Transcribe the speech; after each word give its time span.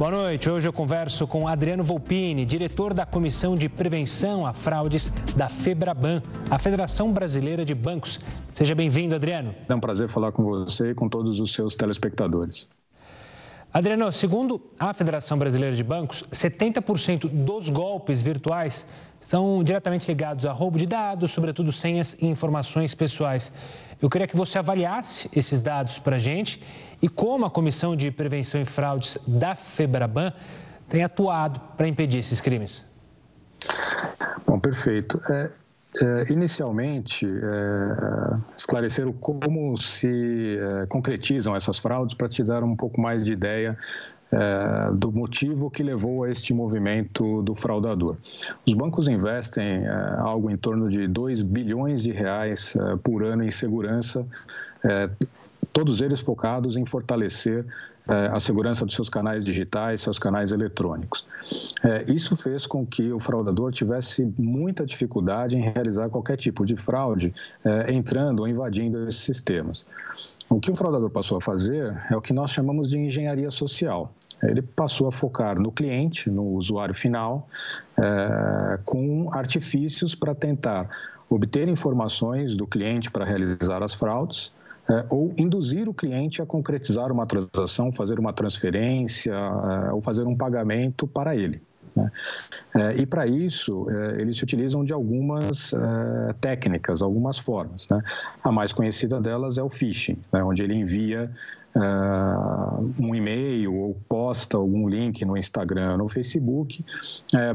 Boa 0.00 0.12
noite. 0.12 0.48
Hoje 0.48 0.66
eu 0.66 0.72
converso 0.72 1.26
com 1.26 1.46
Adriano 1.46 1.84
Volpini, 1.84 2.46
diretor 2.46 2.94
da 2.94 3.04
Comissão 3.04 3.54
de 3.54 3.68
Prevenção 3.68 4.46
a 4.46 4.54
Fraudes 4.54 5.10
da 5.36 5.46
FEBRABAN, 5.46 6.22
a 6.50 6.58
Federação 6.58 7.12
Brasileira 7.12 7.66
de 7.66 7.74
Bancos. 7.74 8.18
Seja 8.50 8.74
bem-vindo, 8.74 9.14
Adriano. 9.14 9.54
É 9.68 9.74
um 9.74 9.78
prazer 9.78 10.08
falar 10.08 10.32
com 10.32 10.42
você 10.42 10.92
e 10.92 10.94
com 10.94 11.06
todos 11.06 11.38
os 11.38 11.52
seus 11.52 11.74
telespectadores. 11.74 12.66
Adriano, 13.70 14.10
segundo 14.10 14.58
a 14.78 14.94
Federação 14.94 15.36
Brasileira 15.36 15.76
de 15.76 15.84
Bancos, 15.84 16.24
70% 16.32 17.28
dos 17.28 17.68
golpes 17.68 18.22
virtuais 18.22 18.86
são 19.20 19.62
diretamente 19.62 20.08
ligados 20.08 20.46
a 20.46 20.52
roubo 20.52 20.78
de 20.78 20.86
dados, 20.86 21.30
sobretudo 21.30 21.70
senhas 21.72 22.16
e 22.18 22.26
informações 22.26 22.94
pessoais. 22.94 23.52
Eu 24.00 24.08
queria 24.08 24.26
que 24.26 24.36
você 24.36 24.58
avaliasse 24.58 25.28
esses 25.34 25.60
dados 25.60 25.98
para 25.98 26.16
a 26.16 26.18
gente 26.18 26.62
e 27.02 27.08
como 27.08 27.44
a 27.44 27.50
Comissão 27.50 27.94
de 27.94 28.10
Prevenção 28.10 28.60
e 28.60 28.64
Fraudes 28.64 29.18
da 29.26 29.54
FEBRABAN 29.54 30.32
tem 30.88 31.04
atuado 31.04 31.60
para 31.76 31.86
impedir 31.86 32.18
esses 32.18 32.40
crimes. 32.40 32.86
Bom, 34.46 34.58
perfeito. 34.58 35.20
É, 35.30 35.50
é, 36.02 36.32
inicialmente, 36.32 37.26
é, 37.26 38.36
esclareceram 38.56 39.12
como 39.12 39.76
se 39.76 40.58
é, 40.58 40.86
concretizam 40.86 41.54
essas 41.54 41.78
fraudes 41.78 42.14
para 42.14 42.28
te 42.28 42.42
dar 42.42 42.64
um 42.64 42.74
pouco 42.74 43.00
mais 43.00 43.24
de 43.24 43.32
ideia 43.32 43.76
é, 44.32 44.92
do 44.92 45.10
motivo 45.10 45.70
que 45.70 45.82
levou 45.82 46.24
a 46.24 46.30
este 46.30 46.54
movimento 46.54 47.42
do 47.42 47.54
fraudador. 47.54 48.16
Os 48.66 48.74
bancos 48.74 49.08
investem 49.08 49.84
é, 49.84 50.16
algo 50.18 50.50
em 50.50 50.56
torno 50.56 50.88
de 50.88 51.06
2 51.08 51.42
bilhões 51.42 52.02
de 52.02 52.12
reais 52.12 52.76
é, 52.76 52.96
por 52.96 53.24
ano 53.24 53.42
em 53.42 53.50
segurança, 53.50 54.24
é, 54.84 55.10
todos 55.72 56.00
eles 56.00 56.20
focados 56.20 56.76
em 56.76 56.84
fortalecer 56.86 57.66
é, 58.08 58.26
a 58.32 58.40
segurança 58.40 58.84
dos 58.84 58.94
seus 58.94 59.08
canais 59.08 59.44
digitais, 59.44 60.00
seus 60.00 60.18
canais 60.18 60.52
eletrônicos. 60.52 61.26
É, 61.84 62.04
isso 62.12 62.36
fez 62.36 62.66
com 62.66 62.86
que 62.86 63.12
o 63.12 63.18
fraudador 63.18 63.72
tivesse 63.72 64.32
muita 64.38 64.86
dificuldade 64.86 65.56
em 65.56 65.60
realizar 65.60 66.08
qualquer 66.08 66.36
tipo 66.36 66.64
de 66.64 66.76
fraude, 66.76 67.32
entrando 67.88 68.40
ou 68.40 68.48
invadindo 68.48 69.06
esses 69.06 69.20
sistemas. 69.20 69.86
O 70.50 70.58
que 70.58 70.68
o 70.68 70.74
fraudador 70.74 71.08
passou 71.10 71.38
a 71.38 71.40
fazer 71.40 71.96
é 72.10 72.16
o 72.16 72.20
que 72.20 72.32
nós 72.32 72.50
chamamos 72.50 72.90
de 72.90 72.98
engenharia 72.98 73.52
social. 73.52 74.12
Ele 74.42 74.60
passou 74.60 75.06
a 75.06 75.12
focar 75.12 75.60
no 75.60 75.70
cliente, 75.70 76.28
no 76.28 76.42
usuário 76.54 76.94
final, 76.94 77.48
é, 77.96 78.80
com 78.84 79.30
artifícios 79.32 80.12
para 80.16 80.34
tentar 80.34 80.88
obter 81.28 81.68
informações 81.68 82.56
do 82.56 82.66
cliente 82.66 83.12
para 83.12 83.24
realizar 83.24 83.80
as 83.80 83.94
fraudes, 83.94 84.52
é, 84.88 85.06
ou 85.08 85.32
induzir 85.38 85.88
o 85.88 85.94
cliente 85.94 86.42
a 86.42 86.46
concretizar 86.46 87.12
uma 87.12 87.26
transação, 87.26 87.92
fazer 87.92 88.18
uma 88.18 88.32
transferência 88.32 89.32
é, 89.32 89.92
ou 89.92 90.00
fazer 90.00 90.26
um 90.26 90.36
pagamento 90.36 91.06
para 91.06 91.36
ele. 91.36 91.62
Né? 91.94 92.10
É, 92.74 92.96
e 92.96 93.06
para 93.06 93.26
isso, 93.26 93.88
é, 93.90 94.20
eles 94.20 94.36
se 94.36 94.44
utilizam 94.44 94.84
de 94.84 94.92
algumas 94.92 95.72
é, 95.72 96.32
técnicas, 96.40 97.02
algumas 97.02 97.38
formas. 97.38 97.88
Né? 97.88 98.02
A 98.42 98.52
mais 98.52 98.72
conhecida 98.72 99.20
delas 99.20 99.58
é 99.58 99.62
o 99.62 99.68
phishing, 99.68 100.18
né? 100.32 100.42
onde 100.44 100.62
ele 100.62 100.74
envia 100.74 101.30
um 102.98 103.14
e-mail 103.14 103.72
ou 103.72 103.96
posta 104.08 104.56
algum 104.56 104.88
link 104.88 105.24
no 105.24 105.36
Instagram, 105.36 105.98
no 105.98 106.08
Facebook, 106.08 106.84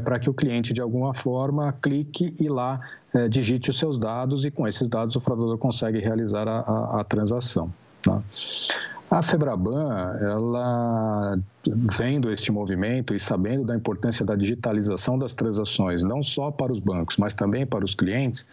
para 0.06 0.18
que 0.18 0.30
o 0.30 0.32
cliente, 0.32 0.72
de 0.72 0.80
alguma 0.80 1.12
forma, 1.12 1.70
clique 1.82 2.32
e 2.40 2.48
lá 2.48 2.80
digite 3.28 3.68
os 3.68 3.78
seus 3.78 3.98
dados 3.98 4.46
e 4.46 4.50
com 4.50 4.66
esses 4.66 4.88
dados 4.88 5.16
o 5.16 5.20
fraudador 5.20 5.58
consegue 5.58 5.98
realizar 5.98 6.48
a, 6.48 6.60
a, 6.60 7.00
a 7.02 7.04
transação. 7.04 7.70
Tá? 8.02 8.22
A 9.10 9.22
Febraban, 9.22 10.16
ela 10.20 11.38
vendo 11.64 12.30
este 12.30 12.50
movimento 12.50 13.14
e 13.14 13.20
sabendo 13.20 13.64
da 13.64 13.76
importância 13.76 14.24
da 14.26 14.34
digitalização 14.34 15.16
das 15.18 15.32
transações, 15.32 16.02
não 16.02 16.22
só 16.22 16.50
para 16.50 16.72
os 16.72 16.80
bancos, 16.80 17.16
mas 17.16 17.32
também 17.32 17.64
para 17.64 17.84
os 17.84 17.94
clientes, 17.94 18.46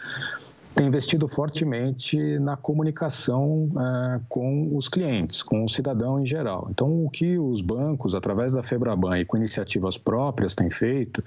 tem 0.75 0.87
investido 0.87 1.27
fortemente 1.27 2.17
na 2.39 2.57
comunicação 2.57 3.69
uh, 3.71 4.21
com 4.27 4.75
os 4.75 4.87
clientes, 4.87 5.43
com 5.43 5.63
o 5.63 5.69
cidadão 5.69 6.19
em 6.19 6.25
geral. 6.25 6.67
Então, 6.71 7.05
o 7.05 7.09
que 7.09 7.37
os 7.37 7.61
bancos, 7.61 8.15
através 8.15 8.53
da 8.53 8.63
Febraban 8.63 9.19
e 9.19 9.25
com 9.25 9.37
iniciativas 9.37 9.97
próprias, 9.97 10.55
têm 10.55 10.71
feito 10.71 11.23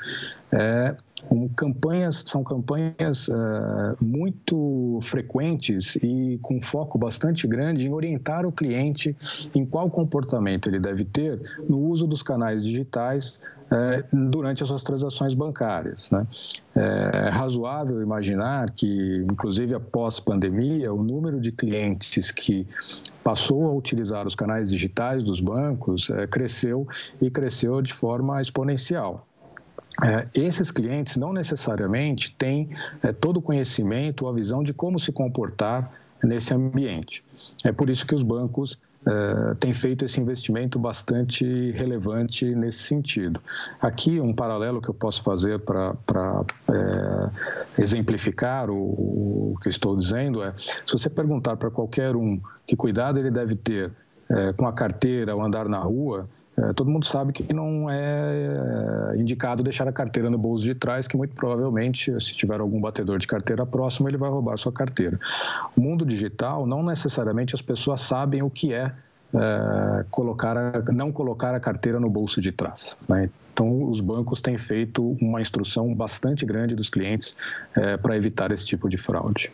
é 0.52 0.96
um, 1.30 1.48
campanhas, 1.48 2.22
são 2.26 2.44
campanhas 2.44 3.28
uh, 3.28 3.96
muito 4.00 4.98
frequentes 5.02 5.96
e 5.96 6.38
com 6.42 6.60
foco 6.60 6.98
bastante 6.98 7.46
grande 7.46 7.88
em 7.88 7.92
orientar 7.92 8.44
o 8.44 8.52
cliente 8.52 9.16
em 9.54 9.64
qual 9.64 9.88
comportamento 9.90 10.68
ele 10.68 10.78
deve 10.78 11.04
ter 11.04 11.40
no 11.68 11.78
uso 11.78 12.06
dos 12.06 12.22
canais 12.22 12.64
digitais 12.64 13.40
é, 13.70 14.04
durante 14.12 14.62
as 14.62 14.68
suas 14.68 14.82
transações 14.82 15.34
bancárias. 15.34 16.10
Né? 16.10 16.26
É 16.74 17.30
razoável 17.30 18.00
imaginar 18.00 18.70
que, 18.70 19.24
inclusive 19.30 19.74
após 19.74 20.20
pandemia, 20.20 20.92
o 20.92 21.02
número 21.02 21.40
de 21.40 21.50
clientes 21.50 22.30
que 22.30 22.66
passou 23.24 23.64
a 23.64 23.72
utilizar 23.72 24.26
os 24.26 24.34
canais 24.34 24.70
digitais 24.70 25.24
dos 25.24 25.40
bancos 25.40 26.10
é, 26.10 26.26
cresceu 26.26 26.86
e 27.20 27.28
cresceu 27.30 27.82
de 27.82 27.92
forma 27.92 28.40
exponencial. 28.40 29.26
É, 30.04 30.28
esses 30.34 30.70
clientes 30.70 31.16
não 31.16 31.32
necessariamente 31.32 32.34
têm 32.36 32.68
é, 33.02 33.12
todo 33.12 33.38
o 33.38 33.42
conhecimento 33.42 34.26
ou 34.26 34.30
a 34.30 34.32
visão 34.32 34.62
de 34.62 34.74
como 34.74 34.98
se 34.98 35.10
comportar 35.10 35.90
nesse 36.22 36.52
ambiente. 36.54 37.24
É 37.64 37.72
por 37.72 37.88
isso 37.88 38.06
que 38.06 38.14
os 38.14 38.22
bancos 38.22 38.78
uh, 39.06 39.54
tem 39.56 39.72
feito 39.72 40.04
esse 40.04 40.20
investimento 40.20 40.78
bastante 40.78 41.70
relevante 41.72 42.44
nesse 42.54 42.78
sentido. 42.78 43.40
Aqui, 43.80 44.20
um 44.20 44.34
paralelo 44.34 44.80
que 44.80 44.88
eu 44.88 44.94
posso 44.94 45.22
fazer 45.22 45.58
para 45.60 45.94
é, 46.68 47.82
exemplificar 47.82 48.70
o, 48.70 48.74
o, 48.76 49.58
que 49.60 49.68
eu 49.68 49.70
estou 49.70 49.96
dizendo 49.96 50.42
é: 50.42 50.52
se 50.56 50.92
você 50.92 51.08
perguntar 51.08 51.56
para 51.56 51.70
qualquer 51.70 52.16
um 52.16 52.40
que 52.66 52.76
cuidado 52.76 53.18
ele 53.18 53.30
deve 53.30 53.54
ter 53.54 53.90
é, 54.28 54.52
com 54.52 54.66
a 54.66 54.72
carteira 54.72 55.32
ao 55.32 55.40
andar 55.40 55.68
na 55.68 55.78
rua, 55.78 56.28
todo 56.74 56.90
mundo 56.90 57.04
sabe 57.04 57.32
que 57.32 57.52
não 57.52 57.90
é, 57.90 59.14
é 59.14 59.18
indicado 59.18 59.62
deixar 59.62 59.86
a 59.86 59.92
carteira 59.92 60.30
no 60.30 60.38
bolso 60.38 60.64
de 60.64 60.74
trás, 60.74 61.06
que 61.06 61.16
muito 61.16 61.34
provavelmente, 61.34 62.10
se 62.20 62.34
tiver 62.34 62.60
algum 62.60 62.80
batedor 62.80 63.18
de 63.18 63.26
carteira 63.26 63.66
próximo, 63.66 64.08
ele 64.08 64.16
vai 64.16 64.30
roubar 64.30 64.56
sua 64.56 64.72
carteira. 64.72 65.20
O 65.76 65.80
mundo 65.80 66.06
digital, 66.06 66.66
não 66.66 66.82
necessariamente 66.82 67.54
as 67.54 67.60
pessoas 67.60 68.00
sabem 68.00 68.42
o 68.42 68.48
que 68.48 68.72
é, 68.72 68.90
é 69.34 70.04
colocar 70.10 70.56
a, 70.56 70.92
não 70.92 71.12
colocar 71.12 71.54
a 71.54 71.60
carteira 71.60 72.00
no 72.00 72.08
bolso 72.08 72.40
de 72.40 72.52
trás. 72.52 72.96
Né? 73.06 73.28
Então, 73.52 73.90
os 73.90 74.00
bancos 74.00 74.40
têm 74.40 74.56
feito 74.56 75.16
uma 75.20 75.40
instrução 75.40 75.94
bastante 75.94 76.46
grande 76.46 76.74
dos 76.74 76.88
clientes 76.88 77.36
é, 77.74 77.96
para 77.96 78.16
evitar 78.16 78.50
esse 78.50 78.64
tipo 78.64 78.88
de 78.88 78.96
fraude. 78.96 79.52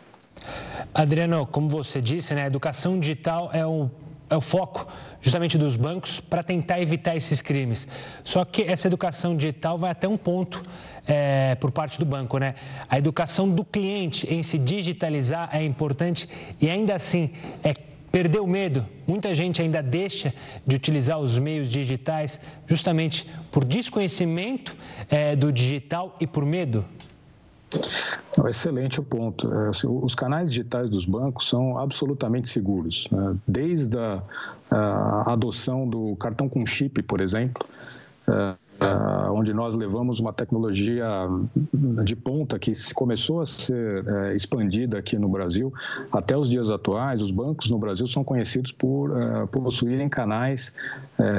Adriano, 0.93 1.45
como 1.45 1.67
você 1.67 2.01
disse, 2.01 2.33
né, 2.33 2.43
a 2.43 2.47
educação 2.47 2.99
digital 2.99 3.49
é 3.53 3.65
um 3.65 3.89
é 4.33 4.37
o 4.37 4.41
foco 4.41 4.87
justamente 5.21 5.57
dos 5.57 5.75
bancos 5.75 6.19
para 6.19 6.41
tentar 6.41 6.81
evitar 6.81 7.15
esses 7.15 7.41
crimes. 7.41 7.87
Só 8.23 8.43
que 8.43 8.63
essa 8.63 8.87
educação 8.87 9.37
digital 9.37 9.77
vai 9.77 9.91
até 9.91 10.07
um 10.07 10.17
ponto 10.17 10.63
é, 11.07 11.55
por 11.55 11.71
parte 11.71 11.99
do 11.99 12.05
banco, 12.05 12.37
né? 12.39 12.55
A 12.89 12.97
educação 12.97 13.47
do 13.47 13.63
cliente 13.63 14.31
em 14.33 14.41
se 14.41 14.57
digitalizar 14.57 15.49
é 15.53 15.63
importante 15.63 16.27
e 16.59 16.69
ainda 16.69 16.95
assim 16.95 17.31
é 17.63 17.73
perder 18.11 18.39
o 18.39 18.47
medo. 18.47 18.85
Muita 19.05 19.33
gente 19.33 19.61
ainda 19.61 19.81
deixa 19.81 20.33
de 20.65 20.75
utilizar 20.75 21.19
os 21.19 21.37
meios 21.37 21.71
digitais 21.71 22.39
justamente 22.67 23.27
por 23.51 23.63
desconhecimento 23.63 24.75
é, 25.09 25.35
do 25.35 25.51
digital 25.51 26.15
e 26.19 26.25
por 26.25 26.45
medo. 26.45 26.85
Excelente 28.47 28.99
o 28.99 29.03
ponto. 29.03 29.53
É, 29.53 29.69
assim, 29.69 29.87
os 29.87 30.15
canais 30.15 30.49
digitais 30.49 30.89
dos 30.89 31.05
bancos 31.05 31.47
são 31.47 31.77
absolutamente 31.77 32.49
seguros. 32.49 33.07
Né? 33.11 33.35
Desde 33.47 33.97
a, 33.97 34.21
adoção 35.31 35.87
do 35.87 36.15
cartão 36.15 36.49
com 36.49 36.65
chip, 36.65 37.01
por 37.03 37.21
exemplo, 37.21 37.65
é, 38.27 38.55
onde 39.31 39.53
nós 39.53 39.75
levamos 39.75 40.19
uma 40.19 40.31
tecnologia 40.31 41.05
de 42.03 42.15
ponta 42.15 42.57
que 42.59 42.71
começou 42.93 43.41
a 43.41 43.45
ser 43.45 44.03
uh, 44.05 44.35
expandida 44.35 44.97
aqui 44.97 45.17
no 45.17 45.27
Brasil. 45.27 45.73
Até 46.11 46.37
os 46.37 46.49
dias 46.49 46.69
atuais, 46.69 47.21
os 47.21 47.31
bancos 47.31 47.69
no 47.69 47.77
Brasil 47.77 48.07
são 48.07 48.23
conhecidos 48.23 48.71
por 48.71 49.11
uh, 49.11 49.47
possuírem 49.47 50.09
canais 50.09 50.73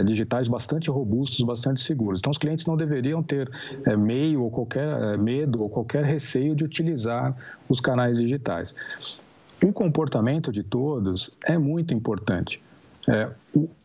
digitais 0.07 0.49
bastante 0.49 0.89
robustos, 0.89 1.45
bastante 1.45 1.81
seguros. 1.81 2.21
Então, 2.21 2.31
os 2.31 2.39
clientes 2.39 2.65
não 2.65 2.77
deveriam 2.77 3.23
ter 3.23 3.51
meio 3.99 4.43
ou 4.43 4.51
qualquer 4.51 5.19
medo 5.19 5.63
ou 5.63 5.69
qualquer 5.69 6.05
receio 6.05 6.55
de 6.55 6.65
utilizar 6.65 7.37
os 7.69 7.81
canais 7.81 8.19
digitais. 8.19 8.75
O 9.63 9.73
comportamento 9.73 10.53
de 10.53 10.63
todos 10.63 11.31
é 11.47 11.59
muito 11.59 11.93
importante. 11.93 12.63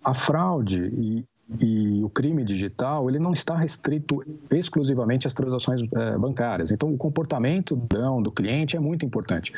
A 0.03 0.13
fraude 0.13 0.83
e, 0.83 1.25
e 1.61 1.88
o 2.09 2.11
crime 2.11 2.43
digital 2.43 3.07
ele 3.07 3.19
não 3.19 3.31
está 3.31 3.55
restrito 3.55 4.23
exclusivamente 4.49 5.27
às 5.27 5.33
transações 5.33 5.81
é, 5.81 6.17
bancárias. 6.17 6.71
Então, 6.71 6.91
o 6.91 6.97
comportamento 6.97 7.75
do 7.75 8.31
cliente 8.31 8.75
é 8.75 8.79
muito 8.79 9.05
importante. 9.05 9.53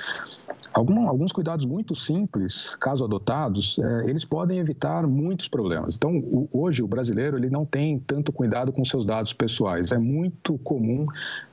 Algum, 0.74 1.08
alguns 1.08 1.34
cuidados 1.34 1.66
muito 1.66 1.96
simples, 1.96 2.76
caso 2.76 3.04
adotados, 3.04 3.78
é, 3.80 4.10
eles 4.10 4.24
podem 4.24 4.58
evitar 4.58 5.06
muitos 5.06 5.48
problemas. 5.50 5.96
Então, 5.96 6.18
o, 6.18 6.48
hoje 6.52 6.82
o 6.82 6.88
brasileiro 6.88 7.38
ele 7.38 7.50
não 7.50 7.66
tem 7.66 8.00
tanto 8.00 8.32
cuidado 8.32 8.72
com 8.72 8.84
seus 8.86 9.06
dados 9.06 9.34
pessoais. 9.34 9.92
É 9.92 9.98
muito 9.98 10.58
comum 10.60 11.06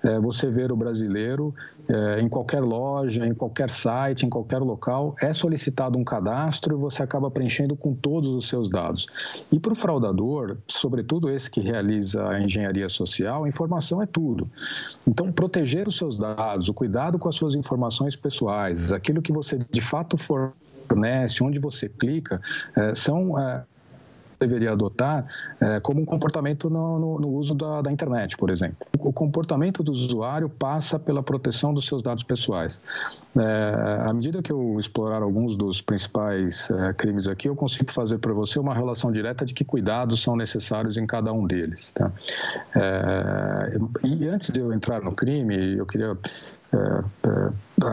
é, 0.04 0.20
você 0.20 0.48
ver 0.48 0.70
o 0.70 0.76
brasileiro 0.76 1.52
é, 1.88 2.20
em 2.20 2.28
qualquer 2.28 2.60
loja, 2.60 3.26
em 3.26 3.34
qualquer 3.34 3.70
site, 3.70 4.24
em 4.24 4.30
qualquer 4.30 4.58
local, 4.58 5.16
é 5.20 5.32
solicitado 5.32 5.98
um 5.98 6.04
cadastro 6.04 6.76
e 6.76 6.80
você 6.80 7.02
acaba 7.02 7.30
preenchendo 7.30 7.74
com 7.74 7.94
todos 7.94 8.32
os 8.34 8.48
seus 8.48 8.70
dados. 8.70 9.06
E 9.50 9.58
para 9.58 9.72
o 9.72 9.76
fraudador, 9.76 10.58
sobretudo 10.68 11.28
esse 11.28 11.50
que 11.50 11.60
realiza 11.60 12.24
a 12.28 12.40
engenharia 12.40 12.88
social, 12.88 13.44
a 13.44 13.48
informação 13.48 14.00
é 14.00 14.06
tudo. 14.06 14.48
Então, 15.06 15.32
proteger 15.32 15.88
os 15.88 15.96
seus 15.96 16.16
dados, 16.16 16.68
o 16.68 16.74
cuidado 16.74 17.18
com 17.18 17.28
as 17.28 17.34
suas 17.34 17.54
informações 17.54 18.14
pessoais, 18.14 18.92
aquilo 19.08 19.22
que 19.22 19.32
você 19.32 19.58
de 19.70 19.80
fato 19.80 20.16
fornece, 20.18 21.42
onde 21.42 21.58
você 21.58 21.88
clica, 21.88 22.40
é, 22.76 22.94
são 22.94 23.38
é, 23.38 23.64
deveria 24.38 24.70
adotar 24.70 25.26
é, 25.60 25.80
como 25.80 26.00
um 26.00 26.04
comportamento 26.04 26.70
no, 26.70 26.98
no, 26.98 27.18
no 27.18 27.28
uso 27.30 27.54
da, 27.54 27.82
da, 27.82 27.90
internet, 27.90 28.36
por 28.36 28.50
exemplo. 28.50 28.76
O 29.00 29.12
comportamento 29.12 29.82
do 29.82 29.90
usuário 29.90 30.48
passa 30.48 30.96
pela 30.96 31.22
proteção 31.24 31.74
dos 31.74 31.86
seus 31.86 32.02
dados 32.02 32.22
pessoais. 32.22 32.80
À 34.06 34.12
medida 34.12 34.40
que 34.40 34.52
eu 34.52 34.78
explorar 34.78 35.22
alguns 35.22 35.56
dos 35.56 35.80
principais 35.80 36.68
crimes 36.96 37.26
aqui, 37.26 37.48
eu 37.48 37.56
consigo 37.56 37.90
fazer 37.90 38.18
para 38.18 38.32
você 38.32 38.60
uma 38.60 38.74
relação 38.74 39.10
direta 39.10 39.44
de 39.44 39.54
que 39.54 39.64
cuidados 39.64 40.22
são 40.22 40.36
necessários 40.36 40.96
em 40.96 41.06
cada 41.06 41.32
um 41.32 41.44
deles. 41.44 41.92
Tá? 41.92 42.12
E 44.04 44.28
antes 44.28 44.50
de 44.50 44.60
eu 44.60 44.72
entrar 44.72 45.02
no 45.02 45.12
crime, 45.12 45.76
eu 45.76 45.86
queria 45.86 46.16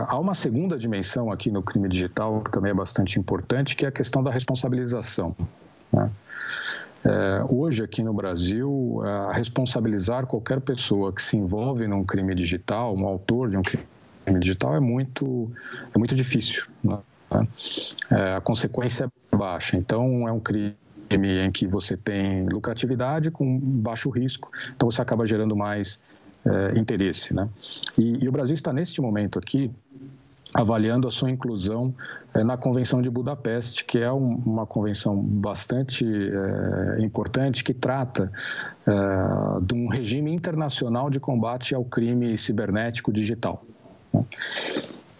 há 0.08 0.18
uma 0.18 0.34
segunda 0.34 0.76
dimensão 0.76 1.30
aqui 1.32 1.50
no 1.50 1.62
crime 1.62 1.88
digital 1.88 2.42
que 2.42 2.50
também 2.50 2.70
é 2.70 2.74
bastante 2.74 3.18
importante, 3.18 3.74
que 3.74 3.84
é 3.84 3.88
a 3.88 3.92
questão 3.92 4.22
da 4.22 4.30
responsabilização. 4.30 5.34
Né? 5.92 6.10
É, 7.04 7.44
hoje, 7.48 7.84
aqui 7.84 8.02
no 8.02 8.12
Brasil, 8.12 9.00
é, 9.04 9.32
responsabilizar 9.32 10.26
qualquer 10.26 10.60
pessoa 10.60 11.12
que 11.12 11.22
se 11.22 11.36
envolve 11.36 11.86
num 11.86 12.04
crime 12.04 12.34
digital, 12.34 12.96
um 12.96 13.06
autor 13.06 13.48
de 13.48 13.56
um 13.56 13.62
crime 13.62 13.86
digital, 14.40 14.74
é 14.74 14.80
muito, 14.80 15.50
é 15.94 15.98
muito 15.98 16.14
difícil. 16.16 16.66
Né? 16.82 16.98
É, 18.10 18.34
a 18.34 18.40
consequência 18.40 19.10
é 19.32 19.36
baixa. 19.36 19.76
Então, 19.76 20.26
é 20.26 20.32
um 20.32 20.40
crime 20.40 20.74
em 21.08 21.52
que 21.52 21.66
você 21.66 21.96
tem 21.96 22.48
lucratividade 22.48 23.30
com 23.30 23.58
baixo 23.60 24.10
risco, 24.10 24.50
então 24.74 24.90
você 24.90 25.00
acaba 25.00 25.24
gerando 25.24 25.54
mais 25.54 26.00
é, 26.46 26.78
interesse. 26.78 27.34
Né? 27.34 27.48
E, 27.98 28.24
e 28.24 28.28
o 28.28 28.32
Brasil 28.32 28.54
está, 28.54 28.72
neste 28.72 29.00
momento 29.00 29.38
aqui, 29.38 29.70
avaliando 30.54 31.06
a 31.06 31.10
sua 31.10 31.30
inclusão 31.30 31.94
é, 32.32 32.42
na 32.42 32.56
Convenção 32.56 33.02
de 33.02 33.10
Budapeste, 33.10 33.84
que 33.84 33.98
é 33.98 34.12
um, 34.12 34.36
uma 34.46 34.66
convenção 34.66 35.16
bastante 35.16 36.06
é, 36.06 37.02
importante 37.02 37.62
que 37.62 37.74
trata 37.74 38.32
é, 38.86 38.92
de 39.62 39.74
um 39.74 39.88
regime 39.88 40.32
internacional 40.32 41.10
de 41.10 41.20
combate 41.20 41.74
ao 41.74 41.84
crime 41.84 42.36
cibernético 42.38 43.12
digital. 43.12 43.64
Né? 44.12 44.24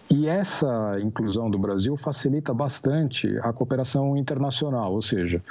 E 0.08 0.28
essa 0.28 0.98
inclusão 1.02 1.50
do 1.50 1.58
Brasil 1.58 1.96
facilita 1.96 2.54
bastante 2.54 3.36
a 3.42 3.52
cooperação 3.52 4.16
internacional, 4.16 4.92
ou 4.92 5.02
seja, 5.02 5.42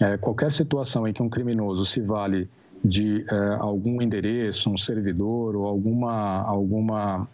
é, 0.00 0.16
qualquer 0.16 0.50
situação 0.50 1.06
em 1.06 1.12
que 1.12 1.22
um 1.22 1.28
criminoso 1.28 1.86
se 1.86 2.00
vale 2.00 2.48
de 2.84 3.24
é, 3.30 3.56
algum 3.58 4.00
endereço, 4.00 4.70
um 4.70 4.78
servidor 4.78 5.54
ou 5.56 5.66
alguma, 5.66 6.42
alguma 6.42 7.28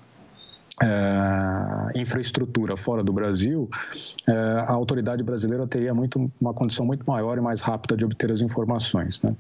é, 0.83 1.99
infraestrutura 1.99 2.77
fora 2.77 3.03
do 3.03 3.13
Brasil, 3.13 3.69
é, 4.29 4.33
a 4.33 4.73
autoridade 4.73 5.23
brasileira 5.23 5.67
teria 5.67 5.95
muito, 5.95 6.31
uma 6.41 6.53
condição 6.53 6.85
muito 6.85 7.05
maior 7.07 7.39
e 7.39 7.41
mais 7.41 7.63
rápida 7.63 7.97
de 7.97 8.05
obter 8.05 8.31
as 8.31 8.41
informações. 8.41 9.23
Né? 9.23 9.35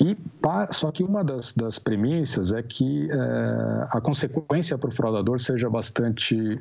E 0.00 0.16
só 0.70 0.90
que 0.90 1.02
uma 1.02 1.22
das, 1.22 1.52
das 1.52 1.78
premissas 1.78 2.52
é 2.52 2.62
que 2.62 3.10
é, 3.10 3.16
a 3.90 4.00
consequência 4.00 4.78
para 4.78 4.88
o 4.88 4.90
fraudador 4.90 5.38
seja 5.38 5.68
bastante 5.68 6.58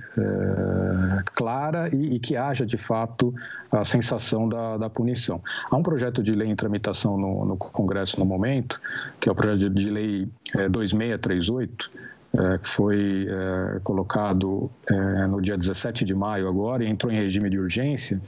clara 1.34 1.90
e, 1.96 2.16
e, 2.16 2.20
que 2.20 2.36
haja 2.36 2.66
de 2.66 2.78
fato 2.78 3.34
a 3.72 3.86
sensação 3.86 4.50
da, 4.50 4.78
da, 4.78 4.90
punição. 4.90 5.42
Há 5.70 5.78
um 5.78 5.84
projeto 5.84 6.22
de 6.22 6.34
lei 6.34 6.50
em 6.50 6.56
tramitação 6.56 7.18
no, 7.18 7.46
no 7.46 7.58
Congresso 7.58 8.20
no 8.20 8.26
momento, 8.26 8.82
que 9.20 9.30
é 9.30 9.32
o 9.32 9.36
projeto 9.36 9.74
de 9.74 9.90
lei 9.90 10.28
2638 10.70 11.92
é, 11.94 11.98
é, 11.98 12.17
que 12.62 12.68
foi 12.68 13.28
é, 13.30 13.80
colocado 13.80 14.70
é, 14.90 15.28
no 15.28 15.42
dia 15.42 15.58
17 15.58 16.06
de 16.06 16.14
maio 16.14 16.48
agora 16.48 16.84
e 16.84 16.88
entrou 16.88 17.12
em 17.12 17.16
regime 17.16 17.50
de 17.50 17.60
urgência, 17.60 18.22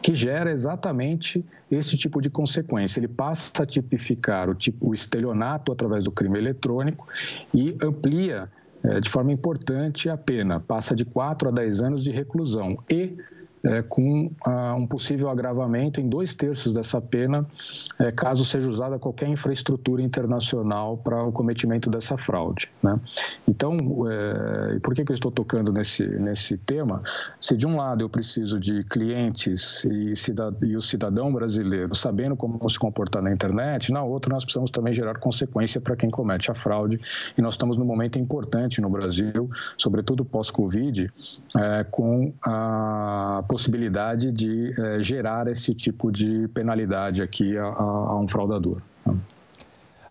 que 0.00 0.14
gera 0.14 0.50
exatamente 0.50 1.44
esse 1.70 1.96
tipo 1.96 2.20
de 2.20 2.30
consequência. 2.30 3.00
Ele 3.00 3.08
passa 3.08 3.62
a 3.62 3.66
tipificar 3.66 4.48
o, 4.48 4.54
tipo, 4.54 4.90
o 4.90 4.94
estelionato 4.94 5.72
através 5.72 6.04
do 6.04 6.12
crime 6.12 6.38
eletrônico 6.38 7.08
e 7.52 7.76
amplia 7.82 8.48
de 9.02 9.10
forma 9.10 9.32
importante 9.32 10.08
a 10.08 10.16
pena, 10.16 10.60
passa 10.60 10.94
de 10.94 11.04
4 11.04 11.48
a 11.48 11.50
10 11.50 11.80
anos 11.80 12.04
de 12.04 12.12
reclusão 12.12 12.78
e 12.88 13.16
é, 13.66 13.82
com 13.82 14.30
ah, 14.46 14.74
um 14.76 14.86
possível 14.86 15.28
agravamento 15.28 16.00
em 16.00 16.08
dois 16.08 16.34
terços 16.34 16.74
dessa 16.74 17.00
pena, 17.00 17.46
é, 17.98 18.10
caso 18.12 18.44
seja 18.44 18.68
usada 18.68 18.98
qualquer 18.98 19.28
infraestrutura 19.28 20.02
internacional 20.02 20.96
para 20.96 21.22
o 21.24 21.32
cometimento 21.32 21.90
dessa 21.90 22.16
fraude. 22.16 22.70
Né? 22.82 22.98
Então, 23.46 23.76
é, 24.08 24.78
por 24.78 24.94
que, 24.94 25.04
que 25.04 25.10
eu 25.10 25.14
estou 25.14 25.30
tocando 25.30 25.72
nesse, 25.72 26.06
nesse 26.06 26.56
tema? 26.56 27.02
Se 27.40 27.56
de 27.56 27.66
um 27.66 27.76
lado 27.76 28.02
eu 28.02 28.08
preciso 28.08 28.60
de 28.60 28.84
clientes 28.84 29.84
e, 29.84 30.12
e 30.62 30.76
o 30.76 30.82
cidadão 30.82 31.32
brasileiro 31.32 31.94
sabendo 31.94 32.36
como 32.36 32.68
se 32.68 32.78
comportar 32.78 33.22
na 33.22 33.32
internet, 33.32 33.92
na 33.92 34.02
outra 34.02 34.32
nós 34.32 34.44
precisamos 34.44 34.70
também 34.70 34.92
gerar 34.92 35.18
consequência 35.18 35.80
para 35.80 35.96
quem 35.96 36.10
comete 36.10 36.50
a 36.50 36.54
fraude 36.54 37.00
e 37.36 37.42
nós 37.42 37.54
estamos 37.54 37.76
num 37.76 37.84
momento 37.84 38.18
importante 38.18 38.80
no 38.80 38.88
Brasil, 38.88 39.50
sobretudo 39.76 40.24
pós-Covid, 40.24 41.10
é, 41.56 41.84
com 41.84 42.32
a 42.44 43.42
possibilidade 43.48 43.55
de 44.32 44.74
é, 44.78 45.02
gerar 45.02 45.48
esse 45.48 45.74
tipo 45.74 46.10
de 46.10 46.48
penalidade 46.48 47.22
aqui 47.22 47.56
a, 47.56 47.64
a 47.64 48.18
um 48.18 48.28
fraudador. 48.28 48.80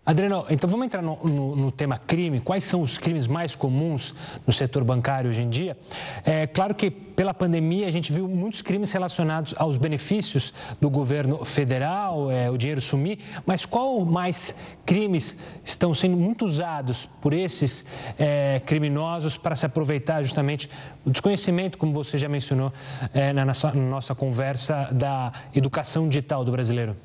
Adriano, 0.06 0.46
então 0.52 0.70
vamos 0.70 0.86
entrar 0.86 1.02
no, 1.02 1.18
no, 1.24 1.56
no, 1.56 1.72
tema 1.72 1.98
crime. 1.98 2.40
Quais 2.40 2.64
são 2.64 2.84
os 2.84 3.00
crimes 3.00 3.26
mais 3.26 3.56
comuns 3.56 4.14
no 4.46 4.54
setor 4.54 4.84
bancário 4.84 5.32
hoje 5.32 5.42
em 5.42 5.50
dia? 5.50 5.76
É 6.24 6.46
claro 6.46 6.76
que 6.76 6.92
pela 6.92 7.34
pandemia 7.34 7.88
a 7.88 7.92
gente 7.92 8.14
viu 8.14 8.28
muitos 8.28 8.62
crimes 8.62 8.92
relacionados 8.92 9.56
aos 9.58 9.78
benefícios 9.78 10.54
do 10.80 10.92
governo 10.92 11.44
federal, 11.44 12.30
é, 12.30 12.52
o 12.52 12.58
dinheiro 12.58 12.80
sumir, 12.82 13.18
mas 13.48 13.66
qual 13.66 14.06
mais 14.06 14.54
crimes 14.86 15.36
estão 15.64 15.92
sendo 15.92 16.16
muito 16.16 16.46
usados 16.46 17.10
por 17.20 17.34
esses 17.34 17.84
é, 18.20 18.62
criminosos 18.64 19.38
para 19.38 19.56
se 19.56 19.66
aproveitar 19.66 20.22
justamente 20.22 20.70
do 21.04 21.10
desconhecimento, 21.10 21.80
como 21.80 21.92
você 21.92 22.16
já 22.16 22.30
mencionou 22.30 22.72
é, 23.12 23.34
na, 23.34 23.44
nossa, 23.44 23.74
na 23.74 23.90
nossa 23.90 24.14
conversa, 24.14 24.88
da 24.92 25.32
educação 25.56 26.08
digital 26.08 26.46
do 26.46 26.52
brasileiro? 26.52 26.96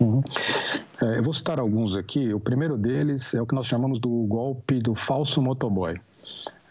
Uhum. 0.00 0.22
É, 1.04 1.18
eu 1.18 1.22
vou 1.22 1.34
citar 1.34 1.58
alguns 1.58 1.96
aqui. 1.96 2.32
O 2.32 2.40
primeiro 2.40 2.78
deles 2.78 3.34
é 3.34 3.42
o 3.42 3.46
que 3.46 3.54
nós 3.54 3.66
chamamos 3.66 3.98
do 3.98 4.08
golpe 4.08 4.78
do 4.78 4.94
falso 4.94 5.42
motoboy. 5.42 6.00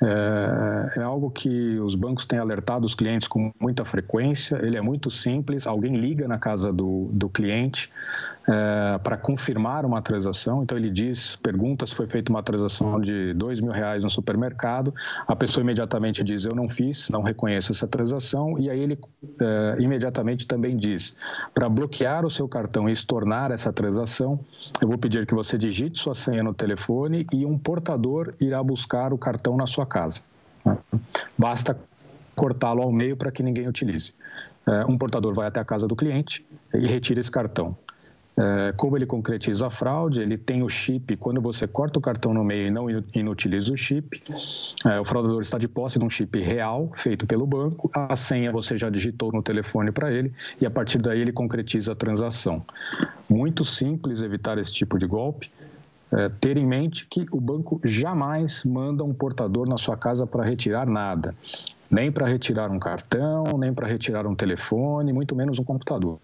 É, 0.02 1.00
é, 1.00 1.06
algo 1.06 1.32
que 1.32 1.80
os 1.80 1.96
bancos 1.96 2.26
têm 2.26 2.40
alertado 2.40 2.86
os 2.86 2.94
clientes 2.94 3.28
com 3.28 3.54
muita 3.60 3.86
frequência. 3.86 4.60
Ele 4.62 4.78
é 4.78 4.82
muito 4.82 5.10
simples. 5.10 5.66
Alguém 5.66 5.96
liga 5.96 6.28
na 6.28 6.38
casa 6.38 6.74
do, 6.74 7.10
do 7.14 7.30
cliente 7.30 7.90
é, 8.48 9.00
para 9.02 9.16
confirmar 9.16 9.86
uma 9.86 10.02
transação. 10.02 10.64
Então 10.64 10.78
ele 10.78 10.90
diz, 10.90 11.36
pergunta 11.38 11.86
se 11.86 11.96
foi 11.96 12.06
feita 12.06 12.32
uma 12.32 12.44
transação 12.44 13.00
de 13.00 13.34
dois 13.34 13.60
mil 13.62 13.72
reais 13.72 14.04
no 14.04 14.10
supermercado. 14.10 14.94
A 15.28 15.36
pessoa 15.36 15.64
imediatamente 15.64 16.24
diz 16.24 16.46
eu 16.46 16.56
não 16.56 16.68
fiz, 16.68 17.10
não 17.10 17.22
reconheço 17.22 17.72
essa 17.72 17.88
transação. 17.88 18.60
E 18.60 18.70
aí 18.70 18.80
ele 18.80 19.00
é, 19.40 19.78
imediatamente 19.80 20.48
também 20.48 20.76
diz 20.76 21.16
para 21.54 21.70
bloquear 21.70 22.26
o 22.26 22.30
seu 22.30 22.48
cartão 22.48 22.90
e 22.90 22.92
estornar 22.92 23.52
essa 23.52 23.72
transação, 23.72 24.40
eu 24.82 24.88
vou 24.88 24.98
pedir 24.98 25.26
que 25.26 25.34
você 25.34 25.58
digite 25.58 26.00
sua 26.00 26.16
senha 26.16 26.44
no 26.44 26.54
telefone 26.54 27.26
e 27.32 27.46
um 27.46 27.58
portador 27.58 28.34
irá 28.40 28.62
buscar 28.64 29.14
o 29.14 29.18
cartão 29.18 29.56
na 29.56 29.66
sua 29.66 29.86
casa. 29.94 30.22
Basta 31.38 31.78
cortá-lo 32.36 32.82
ao 32.82 32.92
meio 32.92 33.16
para 33.16 33.32
que 33.32 33.44
ninguém 33.44 33.68
utilize. 33.68 34.14
É, 34.66 34.86
um 34.86 34.98
portador 34.98 35.34
vai 35.34 35.48
até 35.48 35.60
a 35.60 35.66
casa 35.66 35.88
do 35.88 35.96
cliente 35.96 36.46
e 36.74 36.88
retira 36.88 37.20
esse 37.20 37.32
cartão. 37.32 37.78
É, 38.36 38.74
como 38.76 38.98
ele 38.98 39.06
concretiza 39.06 39.68
a 39.68 39.70
fraude, 39.70 40.20
ele 40.20 40.38
tem 40.38 40.64
o 40.64 40.70
chip. 40.70 41.16
Quando 41.18 41.40
você 41.40 41.68
corta 41.68 42.00
o 42.00 42.02
cartão 42.02 42.34
no 42.34 42.44
meio 42.44 42.68
e 42.68 42.72
não 42.72 42.88
inutiliza 43.14 43.72
o 43.72 43.78
chip, 43.78 44.24
é, 44.86 45.00
o 45.00 45.06
fraudador 45.06 45.42
está 45.42 45.60
de 45.60 45.68
posse 45.68 46.00
de 46.00 46.06
um 46.06 46.10
chip 46.10 46.40
real 46.40 46.90
feito 46.96 47.28
pelo 47.28 47.46
banco. 47.46 47.92
A 47.94 48.16
senha 48.16 48.52
você 48.52 48.76
já 48.76 48.90
digitou 48.90 49.32
no 49.32 49.44
telefone 49.44 49.92
para 49.92 50.12
ele 50.12 50.34
e 50.60 50.66
a 50.66 50.72
partir 50.72 50.98
daí 50.98 51.22
ele 51.22 51.32
concretiza 51.32 51.92
a 51.92 51.96
transação. 51.96 52.66
Muito 53.30 53.64
simples 53.64 54.24
evitar 54.24 54.58
esse 54.58 54.74
tipo 54.74 54.98
de 54.98 55.06
golpe. 55.06 55.52
É, 56.16 56.30
ter 56.30 56.58
em 56.58 56.66
mente 56.66 57.08
que 57.10 57.26
o 57.32 57.40
banco 57.40 57.80
jamais 57.84 58.64
manda 58.64 59.04
um 59.04 59.14
portador 59.14 59.68
na 59.68 59.78
sua 59.78 59.98
casa 59.98 60.26
para 60.26 60.44
retirar 60.44 60.88
nada 60.88 61.36
nem 61.94 62.12
para 62.12 62.26
retirar 62.26 62.72
um 62.72 62.80
cartão, 62.80 63.44
nem 63.60 63.72
para 63.72 63.88
retirar 63.88 64.26
um 64.26 64.34
telefone, 64.34 65.14
muito 65.14 65.36
menos 65.36 65.60
um 65.60 65.64
computador. 65.64 66.18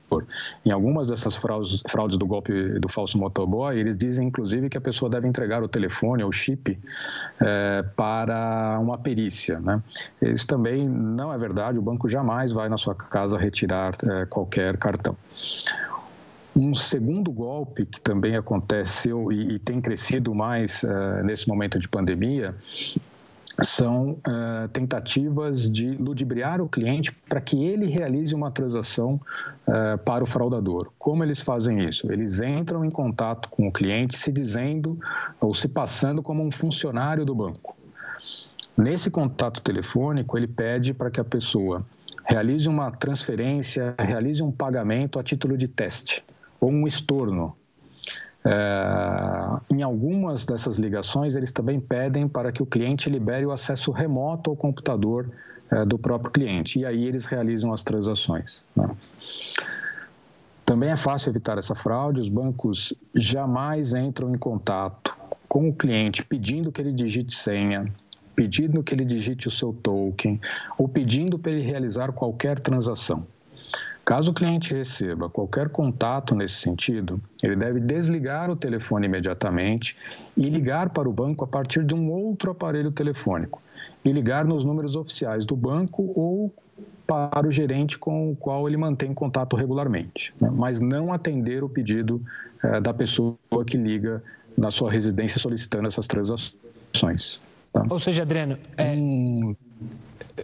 Em 0.66 0.72
algumas 0.72 1.10
dessas 1.10 1.36
fraudes, 1.36 1.84
fraudes, 1.88 2.18
do 2.18 2.26
golpe 2.26 2.80
do 2.80 2.90
falso 2.90 3.20
motoboy, 3.20 3.78
eles 3.78 3.96
dizem 3.96 4.28
inclusive 4.28 4.68
que 4.68 4.78
a 4.78 4.82
pessoa 4.82 5.12
deve 5.12 5.28
entregar 5.28 5.62
o 5.62 5.68
telefone 5.68 6.24
ou 6.24 6.32
chip 6.32 6.80
é, 7.40 7.84
para 7.96 8.80
uma 8.82 8.98
perícia. 8.98 9.60
Né? 9.60 9.80
Isso 10.24 10.48
também 10.48 10.90
não 10.90 11.32
é 11.32 11.38
verdade, 11.38 11.78
o 11.78 11.84
banco 11.84 12.08
jamais 12.08 12.52
vai 12.52 12.68
na 12.68 12.78
sua 12.78 12.96
casa 12.96 13.38
retirar 13.38 13.94
é, 14.04 14.26
qualquer 14.26 14.76
cartão. 14.76 15.16
Um 16.60 16.74
segundo 16.74 17.32
golpe 17.32 17.86
que 17.86 18.02
também 18.02 18.36
aconteceu 18.36 19.32
e, 19.32 19.54
e 19.54 19.60
tem 19.60 19.80
crescido 19.80 20.36
mais 20.36 20.84
uh, 20.84 21.24
nesse 21.24 21.48
momento 21.48 21.80
de 21.80 21.88
pandemia 21.88 22.54
são 23.62 24.12
uh, 24.28 24.68
tentativas 24.74 25.72
de 25.72 25.92
ludibriar 25.92 26.60
o 26.60 26.68
cliente 26.68 27.14
para 27.30 27.40
que 27.40 27.64
ele 27.64 27.86
realize 27.86 28.36
uma 28.36 28.52
transação 28.52 29.22
uh, 29.68 29.98
para 30.00 30.22
o 30.22 30.28
fraudador. 30.28 30.92
Como 31.00 31.24
eles 31.24 31.40
fazem 31.42 31.88
isso? 31.88 32.12
Eles 32.12 32.42
entram 32.42 32.84
em 32.84 32.92
contato 32.92 33.48
com 33.48 33.70
o 33.70 33.72
cliente 33.72 34.18
se 34.18 34.30
dizendo 34.30 35.00
ou 35.40 35.54
se 35.54 35.70
passando 35.70 36.22
como 36.22 36.44
um 36.44 36.52
funcionário 36.52 37.24
do 37.24 37.34
banco. 37.34 37.74
Nesse 38.76 39.10
contato 39.10 39.62
telefônico, 39.62 40.38
ele 40.38 40.48
pede 40.48 40.94
para 40.94 41.10
que 41.10 41.22
a 41.22 41.26
pessoa 41.26 41.86
realize 42.26 42.68
uma 42.68 42.92
transferência, 42.92 43.96
realize 43.98 44.44
um 44.44 44.52
pagamento 44.52 45.18
a 45.18 45.24
título 45.24 45.56
de 45.56 45.70
teste 45.70 46.22
ou 46.60 46.72
um 46.72 46.86
estorno 46.88 47.56
é, 48.46 49.60
em 49.70 49.82
algumas 49.82 50.46
dessas 50.46 50.78
ligações, 50.78 51.36
eles 51.36 51.52
também 51.52 51.80
pedem 51.80 52.28
para 52.28 52.52
que 52.52 52.64
o 52.64 52.66
cliente 52.66 53.10
libere 53.10 53.46
o 53.46 53.52
acesso 53.52 53.92
remoto 53.92 54.50
ao 54.50 54.56
computador 54.56 55.30
é, 55.72 55.86
do 55.86 56.00
próprio 56.00 56.32
cliente, 56.32 56.80
e 56.80 56.86
aí 56.86 57.06
eles 57.06 57.26
realizam 57.26 57.74
as 57.74 57.84
transações. 57.84 58.64
Né? 58.76 58.90
Também 60.66 60.90
é 60.90 60.96
fácil 60.96 61.30
evitar 61.30 61.58
essa 61.58 61.76
fraude, 61.76 62.22
os 62.22 62.30
bancos 62.30 62.94
jamais 63.14 63.94
entram 63.94 64.34
em 64.34 64.38
contato 64.38 65.18
com 65.48 65.68
o 65.68 65.74
cliente 65.74 66.24
pedindo 66.24 66.72
que 66.72 66.80
ele 66.80 66.94
digite 66.94 67.36
senha, 67.36 67.92
pedindo 68.36 68.84
que 68.84 68.94
ele 68.94 69.04
digite 69.04 69.48
o 69.48 69.52
seu 69.52 69.74
token 69.74 70.40
ou 70.78 70.88
pedindo 70.88 71.38
para 71.38 71.52
ele 71.52 71.62
realizar 71.62 72.12
qualquer 72.12 72.60
transação. 72.60 73.26
Caso 74.10 74.32
o 74.32 74.34
cliente 74.34 74.74
receba 74.74 75.30
qualquer 75.30 75.70
contato 75.70 76.34
nesse 76.34 76.56
sentido, 76.56 77.22
ele 77.44 77.56
deve 77.56 77.80
desligar 77.80 78.50
o 78.50 78.56
telefone 78.56 79.06
imediatamente 79.06 79.96
e 80.36 80.50
ligar 80.50 80.90
para 80.90 81.08
o 81.08 81.14
banco 81.14 81.46
a 81.46 81.48
partir 81.48 81.86
de 81.86 81.94
um 81.94 82.12
outro 82.12 82.50
aparelho 82.50 82.92
telefônico 82.92 83.62
e 84.04 84.12
ligar 84.12 84.46
nos 84.46 84.64
números 84.64 84.96
oficiais 84.96 85.46
do 85.46 85.56
banco 85.56 86.12
ou 86.16 86.52
para 87.06 87.48
o 87.48 87.52
gerente 87.52 88.00
com 88.00 88.32
o 88.32 88.36
qual 88.36 88.68
ele 88.68 88.78
mantém 88.78 89.14
contato 89.14 89.56
regularmente, 89.56 90.34
né? 90.42 90.50
mas 90.52 90.82
não 90.82 91.14
atender 91.14 91.64
o 91.64 91.70
pedido 91.70 92.20
eh, 92.64 92.82
da 92.82 92.92
pessoa 92.92 93.38
que 93.64 93.78
liga 93.78 94.24
na 94.58 94.72
sua 94.72 94.92
residência 94.92 95.40
solicitando 95.40 95.88
essas 95.88 96.08
transações. 96.08 97.40
Tá? 97.72 97.86
Ou 97.88 98.00
seja, 98.00 98.24
Adriano, 98.24 98.58
é, 98.76 98.92
hum... 98.96 99.39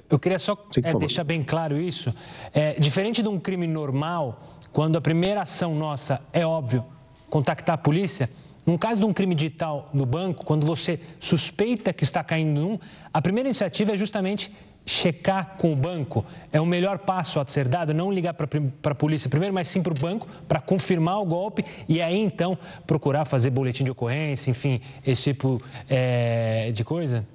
eu 0.09 0.19
queria 0.19 0.39
só 0.39 0.55
Sim, 0.71 0.81
é, 0.83 0.93
deixar 0.95 1.23
bem 1.23 1.43
claro 1.43 1.79
isso. 1.79 2.13
É, 2.53 2.73
diferente 2.79 3.21
de 3.21 3.27
um 3.27 3.39
crime 3.39 3.67
normal, 3.67 4.59
quando 4.71 4.97
a 4.97 5.01
primeira 5.01 5.41
ação 5.41 5.73
nossa 5.73 6.21
é 6.31 6.45
óbvio 6.45 6.85
contactar 7.29 7.75
a 7.75 7.77
polícia, 7.77 8.29
num 8.65 8.77
caso 8.77 8.99
de 8.99 9.05
um 9.05 9.13
crime 9.13 9.35
digital 9.35 9.89
no 9.93 10.05
banco, 10.05 10.45
quando 10.45 10.65
você 10.65 10.99
suspeita 11.19 11.93
que 11.93 12.03
está 12.03 12.23
caindo 12.23 12.59
num, 12.59 12.79
a 13.13 13.21
primeira 13.21 13.49
iniciativa 13.49 13.93
é 13.93 13.97
justamente 13.97 14.51
checar 14.85 15.55
com 15.57 15.73
o 15.73 15.75
banco. 15.75 16.23
É 16.51 16.61
o 16.61 16.65
melhor 16.65 16.99
passo 16.99 17.39
a 17.39 17.45
ser 17.47 17.67
dado, 17.67 17.93
não 17.93 18.11
ligar 18.11 18.33
para 18.33 18.91
a 18.91 18.95
polícia 18.95 19.29
primeiro, 19.29 19.53
mas 19.53 19.67
sim 19.67 19.81
para 19.81 19.93
o 19.93 19.97
banco 19.97 20.27
para 20.47 20.59
confirmar 20.59 21.19
o 21.19 21.25
golpe 21.25 21.65
e 21.89 22.01
aí 22.01 22.17
então 22.17 22.57
procurar 22.85 23.25
fazer 23.25 23.49
boletim 23.49 23.83
de 23.83 23.91
ocorrência, 23.91 24.51
enfim, 24.51 24.79
esse 25.05 25.33
tipo 25.33 25.61
é, 25.89 26.71
de 26.71 26.83
coisa? 26.83 27.25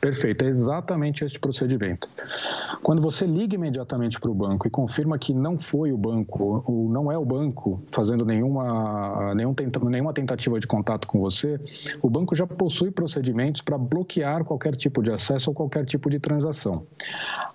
Perfeito, 0.00 0.44
é 0.44 0.48
exatamente 0.48 1.24
esse 1.24 1.38
procedimento. 1.38 2.08
Quando 2.82 3.02
você 3.02 3.26
liga 3.26 3.56
imediatamente 3.56 4.20
para 4.20 4.30
o 4.30 4.34
banco 4.34 4.66
e 4.66 4.70
confirma 4.70 5.18
que 5.18 5.34
não 5.34 5.58
foi 5.58 5.92
o 5.92 5.96
banco 5.96 6.62
ou 6.66 6.88
não 6.88 7.10
é 7.10 7.18
o 7.18 7.24
banco 7.24 7.82
fazendo 7.90 8.24
nenhuma, 8.24 9.34
nenhum, 9.34 9.54
nenhuma 9.90 10.12
tentativa 10.12 10.58
de 10.60 10.66
contato 10.66 11.08
com 11.08 11.18
você, 11.18 11.60
o 12.00 12.08
banco 12.08 12.34
já 12.34 12.46
possui 12.46 12.92
procedimentos 12.92 13.60
para 13.60 13.76
bloquear 13.76 14.44
qualquer 14.44 14.76
tipo 14.76 15.02
de 15.02 15.10
acesso 15.10 15.50
ou 15.50 15.54
qualquer 15.54 15.84
tipo 15.84 16.08
de 16.08 16.20
transação. 16.20 16.86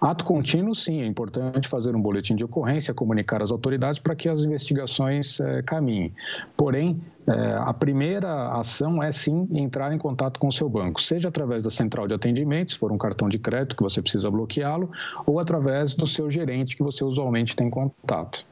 Ato 0.01 0.25
contínuo, 0.25 0.75
sim, 0.75 1.01
é 1.01 1.05
importante 1.05 1.69
fazer 1.69 1.95
um 1.95 2.01
boletim 2.01 2.35
de 2.35 2.43
ocorrência, 2.43 2.93
comunicar 2.93 3.41
às 3.41 3.51
autoridades 3.51 3.99
para 3.99 4.15
que 4.15 4.27
as 4.27 4.43
investigações 4.43 5.39
é, 5.39 5.61
caminhem. 5.61 6.13
Porém, 6.57 7.01
é, 7.27 7.55
a 7.57 7.73
primeira 7.73 8.49
ação 8.49 9.01
é 9.01 9.11
sim 9.11 9.47
entrar 9.53 9.93
em 9.93 9.97
contato 9.97 10.39
com 10.39 10.47
o 10.47 10.51
seu 10.51 10.67
banco, 10.67 11.01
seja 11.01 11.29
através 11.29 11.63
da 11.63 11.69
central 11.69 12.07
de 12.07 12.13
atendimento, 12.13 12.71
se 12.71 12.77
for 12.77 12.91
um 12.91 12.97
cartão 12.97 13.29
de 13.29 13.39
crédito 13.39 13.77
que 13.77 13.83
você 13.83 14.01
precisa 14.01 14.29
bloqueá-lo, 14.29 14.91
ou 15.25 15.39
através 15.39 15.93
do 15.93 16.05
seu 16.05 16.29
gerente 16.29 16.75
que 16.75 16.83
você 16.83 17.03
usualmente 17.03 17.55
tem 17.55 17.69
contato. 17.69 18.45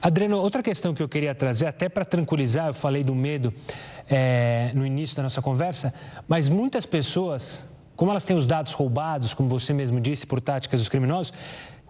Adriano, 0.00 0.38
outra 0.38 0.62
questão 0.62 0.92
que 0.92 1.02
eu 1.02 1.08
queria 1.08 1.34
trazer, 1.34 1.66
até 1.66 1.88
para 1.88 2.04
tranquilizar, 2.04 2.68
eu 2.68 2.74
falei 2.74 3.02
do 3.02 3.14
medo 3.14 3.52
é, 4.08 4.70
no 4.74 4.84
início 4.84 5.16
da 5.16 5.22
nossa 5.22 5.40
conversa, 5.40 5.94
mas 6.28 6.48
muitas 6.48 6.84
pessoas, 6.84 7.66
como 7.96 8.10
elas 8.10 8.24
têm 8.24 8.36
os 8.36 8.46
dados 8.46 8.72
roubados, 8.72 9.32
como 9.32 9.48
você 9.48 9.72
mesmo 9.72 10.00
disse, 10.00 10.26
por 10.26 10.40
táticas 10.40 10.80
dos 10.80 10.88
criminosos, 10.88 11.32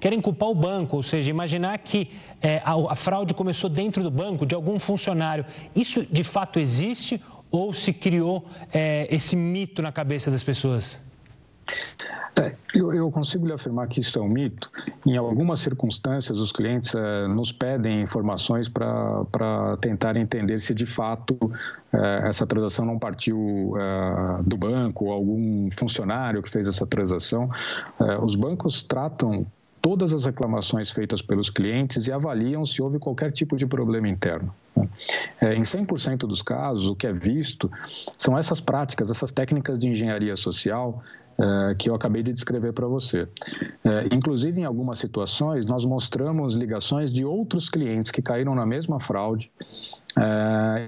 querem 0.00 0.20
culpar 0.20 0.48
o 0.48 0.54
banco, 0.54 0.96
ou 0.96 1.02
seja, 1.02 1.30
imaginar 1.30 1.78
que 1.78 2.10
é, 2.40 2.60
a, 2.64 2.74
a 2.92 2.96
fraude 2.96 3.34
começou 3.34 3.70
dentro 3.70 4.02
do 4.02 4.10
banco, 4.10 4.46
de 4.46 4.54
algum 4.54 4.78
funcionário. 4.78 5.44
Isso 5.74 6.04
de 6.06 6.22
fato 6.22 6.58
existe 6.58 7.20
ou 7.50 7.72
se 7.72 7.92
criou 7.92 8.46
é, 8.72 9.06
esse 9.10 9.36
mito 9.36 9.80
na 9.82 9.92
cabeça 9.92 10.30
das 10.30 10.42
pessoas? 10.42 11.00
É, 12.38 12.54
eu, 12.74 12.92
eu, 12.92 13.10
consigo 13.10 13.46
lhe 13.46 13.52
afirmar 13.54 13.88
que 13.88 14.00
isso 14.00 14.18
é 14.18 14.22
um 14.22 14.28
mito. 14.28 14.70
Em 15.06 15.16
algumas 15.16 15.60
circunstâncias, 15.60 16.38
os 16.38 16.52
clientes 16.52 16.94
é, 16.94 17.26
nos 17.26 17.50
pedem 17.50 18.02
informações 18.02 18.68
para 18.68 19.76
tentar 19.80 20.18
entender 20.18 20.60
se 20.60 20.74
de 20.74 20.84
fato 20.84 21.34
é, 21.90 22.28
essa 22.28 22.46
transação 22.46 22.84
não 22.84 22.98
partiu 22.98 23.74
é, 23.78 24.42
do 24.42 24.56
banco 24.58 25.10
algum 25.10 25.70
funcionário 25.70 26.42
que 26.42 26.50
fez 26.50 26.68
essa 26.68 26.86
transação. 26.86 27.50
É, 27.98 28.18
os 28.18 28.36
bancos 28.36 28.82
tratam 28.82 29.46
todas 29.86 30.12
as 30.12 30.24
reclamações 30.24 30.90
feitas 30.90 31.22
pelos 31.22 31.48
clientes 31.48 32.08
e 32.08 32.12
avaliam 32.12 32.64
se 32.64 32.82
houve 32.82 32.98
qualquer 32.98 33.30
tipo 33.30 33.56
de 33.56 33.68
problema 33.68 34.08
interno. 34.08 34.52
Né? 34.76 34.88
É, 35.40 35.54
em 35.54 35.62
100% 35.62 36.26
dos 36.26 36.42
casos, 36.42 36.88
o 36.88 36.96
que 36.96 37.06
é 37.06 37.12
visto 37.12 37.70
são 38.18 38.36
essas 38.36 38.60
práticas, 38.60 39.12
essas 39.12 39.30
técnicas 39.30 39.78
de 39.78 39.88
engenharia 39.88 40.34
social 40.34 41.04
é, 41.38 41.76
que 41.76 41.88
eu 41.88 41.94
acabei 41.94 42.24
de 42.24 42.32
descrever 42.32 42.72
para 42.72 42.88
você. 42.88 43.28
É, 43.84 44.08
inclusive, 44.12 44.60
em 44.60 44.64
algumas 44.64 44.98
situações, 44.98 45.66
nós 45.66 45.86
mostramos 45.86 46.56
ligações 46.56 47.12
de 47.12 47.24
outros 47.24 47.68
clientes 47.68 48.10
que 48.10 48.20
caíram 48.20 48.56
na 48.56 48.66
mesma 48.66 48.98
fraude 48.98 49.52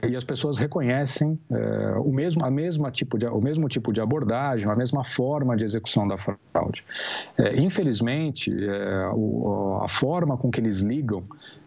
e 0.08 0.16
as 0.16 0.24
pessoas 0.24 0.56
reconhecem 0.56 1.38
é, 1.50 1.96
o 1.98 2.10
mesmo 2.10 2.44
a 2.44 2.50
mesma 2.50 2.90
tipo 2.90 3.18
de 3.18 3.26
o 3.26 3.40
mesmo 3.40 3.68
tipo 3.68 3.92
de 3.92 4.00
abordagem 4.00 4.70
a 4.70 4.74
mesma 4.74 5.04
forma 5.04 5.56
de 5.56 5.64
execução 5.64 6.08
da 6.08 6.16
fraude. 6.16 6.84
É, 7.36 7.60
infelizmente 7.60 8.50
o, 9.14 9.80
a 9.82 9.88
forma 9.88 10.36
com 10.36 10.50
que 10.50 10.60
eles 10.60 10.80
ligam 10.80 11.22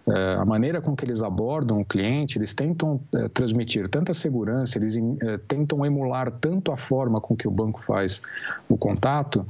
a 0.08 0.46
maneira 0.46 0.82
com 0.82 0.96
que 0.96 1.06
eles 1.06 1.22
abordam 1.22 1.80
o 1.80 1.86
cliente, 1.86 2.38
eles 2.38 2.54
tentam 2.54 3.00
é, 3.14 3.28
transmitir 3.30 3.88
tanta 3.88 4.14
segurança, 4.14 4.78
eles 4.78 4.96
é, 4.98 5.38
tentam 5.48 5.86
emular 5.86 6.32
tanto 6.32 6.72
a 6.72 6.78
forma 6.78 7.22
com 7.22 7.36
que 7.36 7.48
o 7.48 7.52
banco 7.52 7.84
faz 7.84 8.22
o 8.68 8.78
contato, 8.78 9.46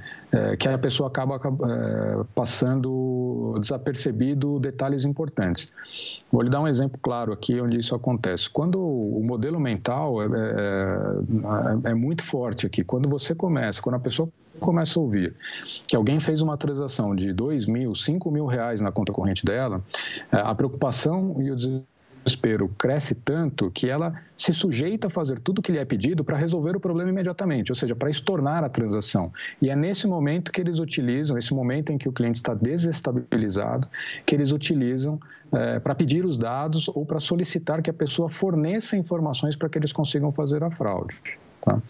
que 0.59 0.69
a 0.69 0.77
pessoa 0.77 1.09
acaba 1.09 1.37
passando 2.33 3.57
desapercebido 3.59 4.61
detalhes 4.61 5.03
importantes. 5.03 5.69
Vou 6.31 6.41
lhe 6.41 6.49
dar 6.49 6.61
um 6.61 6.67
exemplo 6.69 6.97
claro 7.01 7.33
aqui 7.33 7.59
onde 7.59 7.77
isso 7.77 7.93
acontece. 7.93 8.49
Quando 8.49 8.79
o 8.79 9.21
modelo 9.21 9.59
mental 9.59 10.23
é, 10.23 10.27
é, 11.85 11.91
é 11.91 11.93
muito 11.93 12.23
forte 12.23 12.65
aqui, 12.65 12.81
quando 12.81 13.09
você 13.09 13.35
começa, 13.35 13.81
quando 13.81 13.95
a 13.95 13.99
pessoa 13.99 14.29
começa 14.59 14.99
a 14.99 15.01
ouvir 15.01 15.35
que 15.87 15.95
alguém 15.95 16.19
fez 16.19 16.41
uma 16.41 16.57
transação 16.57 17.15
de 17.15 17.33
dois 17.33 17.65
mil, 17.65 17.95
cinco 17.95 18.29
mil 18.31 18.45
reais 18.45 18.81
na 18.81 18.91
conta 18.91 19.11
corrente 19.11 19.45
dela, 19.45 19.83
é, 20.31 20.37
a 20.37 20.53
preocupação 20.53 21.35
e 21.39 21.51
o 21.51 21.55
desespero 21.55 22.69
cresce 22.77 23.15
tanto 23.15 23.71
que 23.71 23.89
ela 23.89 24.13
se 24.35 24.53
sujeita 24.53 25.07
a 25.07 25.09
fazer 25.09 25.39
tudo 25.39 25.59
o 25.59 25.61
que 25.61 25.71
lhe 25.71 25.77
é 25.77 25.85
pedido 25.85 26.23
para 26.23 26.37
resolver 26.37 26.75
o 26.75 26.79
problema 26.79 27.09
imediatamente, 27.09 27.71
ou 27.71 27.75
seja, 27.75 27.95
para 27.95 28.09
estornar 28.09 28.63
a 28.63 28.69
transação. 28.69 29.31
E 29.61 29.69
é 29.69 29.75
nesse 29.75 30.07
momento 30.07 30.51
que 30.51 30.61
eles 30.61 30.79
utilizam, 30.79 31.37
esse 31.37 31.53
momento 31.53 31.91
em 31.91 31.97
que 31.97 32.07
o 32.07 32.11
cliente 32.11 32.37
está 32.37 32.53
desestabilizado, 32.53 33.87
que 34.25 34.35
eles 34.35 34.51
utilizam 34.51 35.19
é, 35.51 35.79
para 35.79 35.95
pedir 35.95 36.25
os 36.25 36.37
dados 36.37 36.87
ou 36.89 37.05
para 37.05 37.19
solicitar 37.19 37.81
que 37.81 37.89
a 37.89 37.93
pessoa 37.93 38.29
forneça 38.29 38.95
informações 38.95 39.55
para 39.55 39.67
que 39.67 39.77
eles 39.77 39.91
consigam 39.91 40.31
fazer 40.31 40.63
a 40.63 40.71
fraude. 40.71 41.15
Tá? 41.61 41.81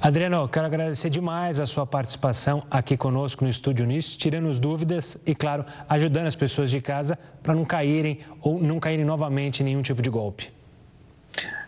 Adriano, 0.00 0.48
quero 0.48 0.66
agradecer 0.66 1.10
demais 1.10 1.60
a 1.60 1.66
sua 1.66 1.86
participação 1.86 2.62
aqui 2.70 2.96
conosco 2.96 3.44
no 3.44 3.50
Estúdio 3.50 3.84
Nisso, 3.84 4.18
tirando 4.18 4.48
as 4.48 4.58
dúvidas 4.58 5.18
e, 5.26 5.34
claro, 5.34 5.64
ajudando 5.88 6.26
as 6.26 6.36
pessoas 6.36 6.70
de 6.70 6.80
casa 6.80 7.18
para 7.42 7.54
não 7.54 7.64
caírem 7.64 8.20
ou 8.40 8.58
não 8.60 8.80
caírem 8.80 9.04
novamente 9.04 9.60
em 9.60 9.64
nenhum 9.64 9.82
tipo 9.82 10.00
de 10.00 10.08
golpe. 10.08 10.50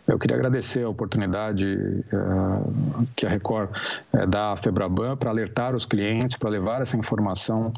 Eu 0.07 0.19
queria 0.19 0.37
agradecer 0.37 0.83
a 0.83 0.89
oportunidade 0.89 1.67
uh, 1.77 3.07
que 3.15 3.25
a 3.25 3.29
Record 3.29 3.71
uh, 4.13 4.27
dá 4.27 4.53
à 4.53 4.57
Febraban 4.57 5.17
para 5.17 5.31
alertar 5.31 5.77
os 5.77 5.85
clientes, 5.85 6.37
para 6.37 6.51
levar 6.51 6.81
essa 6.81 6.97
informação 6.97 7.73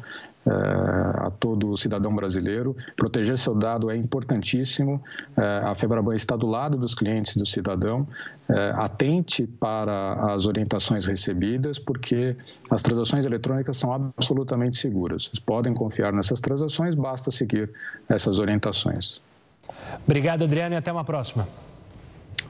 a 0.45 1.31
todo 1.39 1.75
cidadão 1.75 2.15
brasileiro. 2.15 2.75
Proteger 2.95 3.37
seu 3.37 3.55
dado 3.55 3.89
é 3.89 3.97
importantíssimo. 3.97 5.01
a 5.35 5.73
Febraban 5.73 6.15
está 6.15 6.35
do 6.35 6.47
lado 6.47 6.77
dos 6.77 6.93
clientes 6.93 7.35
do 7.35 7.45
cidadão. 7.45 8.07
atente 8.75 9.47
para 9.47 10.33
as 10.33 10.45
orientações 10.45 11.05
recebidas, 11.05 11.79
porque 11.79 12.35
as 12.69 12.81
transações 12.81 13.25
eletrônicas 13.25 13.77
são 13.77 13.91
absolutamente 13.91 14.77
seguras. 14.77 15.25
Vocês 15.25 15.39
podem 15.39 15.73
confiar 15.73 16.13
nessas 16.13 16.39
transações, 16.39 16.93
basta 16.93 17.31
seguir 17.31 17.71
essas 18.07 18.37
orientações. 18.37 19.19
Obrigado, 20.05 20.43
Adriano, 20.43 20.75
e 20.75 20.77
até 20.77 20.91
uma 20.91 21.03
próxima. 21.03 21.47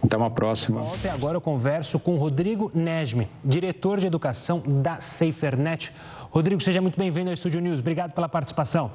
Até 0.03 0.17
uma 0.17 0.29
próxima. 0.29 0.81
Volta 0.81 1.07
e 1.07 1.09
agora 1.09 1.37
eu 1.37 1.41
converso 1.41 1.97
com 1.97 2.15
Rodrigo 2.15 2.69
Nesme, 2.75 3.29
diretor 3.43 3.99
de 3.99 4.07
educação 4.07 4.61
da 4.65 4.99
SaferNet. 4.99 5.93
Rodrigo, 6.35 6.59
seja 6.59 6.81
muito 6.81 6.99
bem-vindo 6.99 7.29
ao 7.29 7.33
Estúdio 7.33 7.61
News. 7.61 7.79
Obrigado 7.79 8.11
pela 8.11 8.27
participação. 8.27 8.91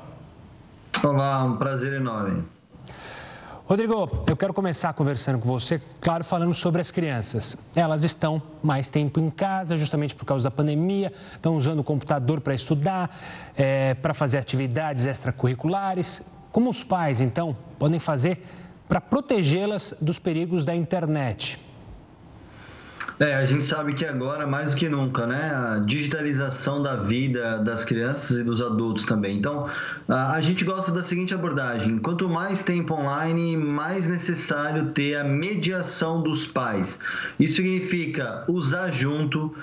Olá, 1.03 1.43
um 1.43 1.57
prazer 1.57 1.95
enorme. 1.95 2.45
Rodrigo, 3.65 4.23
eu 4.29 4.37
quero 4.37 4.53
começar 4.53 4.93
conversando 4.93 5.39
com 5.39 5.49
você, 5.49 5.81
claro, 6.03 6.23
falando 6.23 6.53
sobre 6.53 6.83
as 6.83 6.91
crianças. 6.91 7.57
Elas 7.75 8.03
estão 8.03 8.43
mais 8.63 8.91
tempo 8.91 9.19
em 9.19 9.31
casa, 9.31 9.79
justamente 9.79 10.15
por 10.15 10.27
causa 10.27 10.45
da 10.45 10.51
pandemia, 10.51 11.15
estão 11.33 11.57
usando 11.57 11.79
o 11.79 11.85
computador 11.85 12.43
para 12.43 12.53
estudar, 12.53 13.09
é, 13.57 13.95
para 13.95 14.13
fazer 14.13 14.37
atividades 14.37 15.07
extracurriculares. 15.07 16.21
Como 16.53 16.69
os 16.69 16.85
pais, 16.85 17.23
então, 17.23 17.57
podem 17.79 17.99
fazer 17.99 18.45
para 18.87 19.01
protegê-las 19.01 19.95
dos 19.99 20.19
perigos 20.19 20.67
da 20.67 20.77
internet? 20.77 21.59
É, 23.21 23.35
a 23.35 23.45
gente 23.45 23.67
sabe 23.67 23.93
que 23.93 24.03
agora, 24.03 24.47
mais 24.47 24.71
do 24.71 24.77
que 24.79 24.89
nunca, 24.89 25.27
né, 25.27 25.55
a 25.55 25.79
digitalização 25.81 26.83
da 26.83 26.97
vida 26.97 27.59
das 27.59 27.85
crianças 27.85 28.39
e 28.39 28.43
dos 28.43 28.63
adultos 28.63 29.05
também. 29.05 29.37
Então, 29.37 29.69
a 30.09 30.41
gente 30.41 30.65
gosta 30.65 30.91
da 30.91 31.03
seguinte 31.03 31.35
abordagem: 31.35 31.99
quanto 31.99 32.27
mais 32.31 32.63
tempo 32.63 32.95
online, 32.95 33.59
mais 33.59 34.09
necessário 34.09 34.93
ter 34.93 35.17
a 35.17 35.25
mediação 35.25 36.23
dos 36.23 36.47
pais. 36.47 36.99
Isso 37.39 37.57
significa 37.57 38.43
usar 38.49 38.91
junto, 38.91 39.55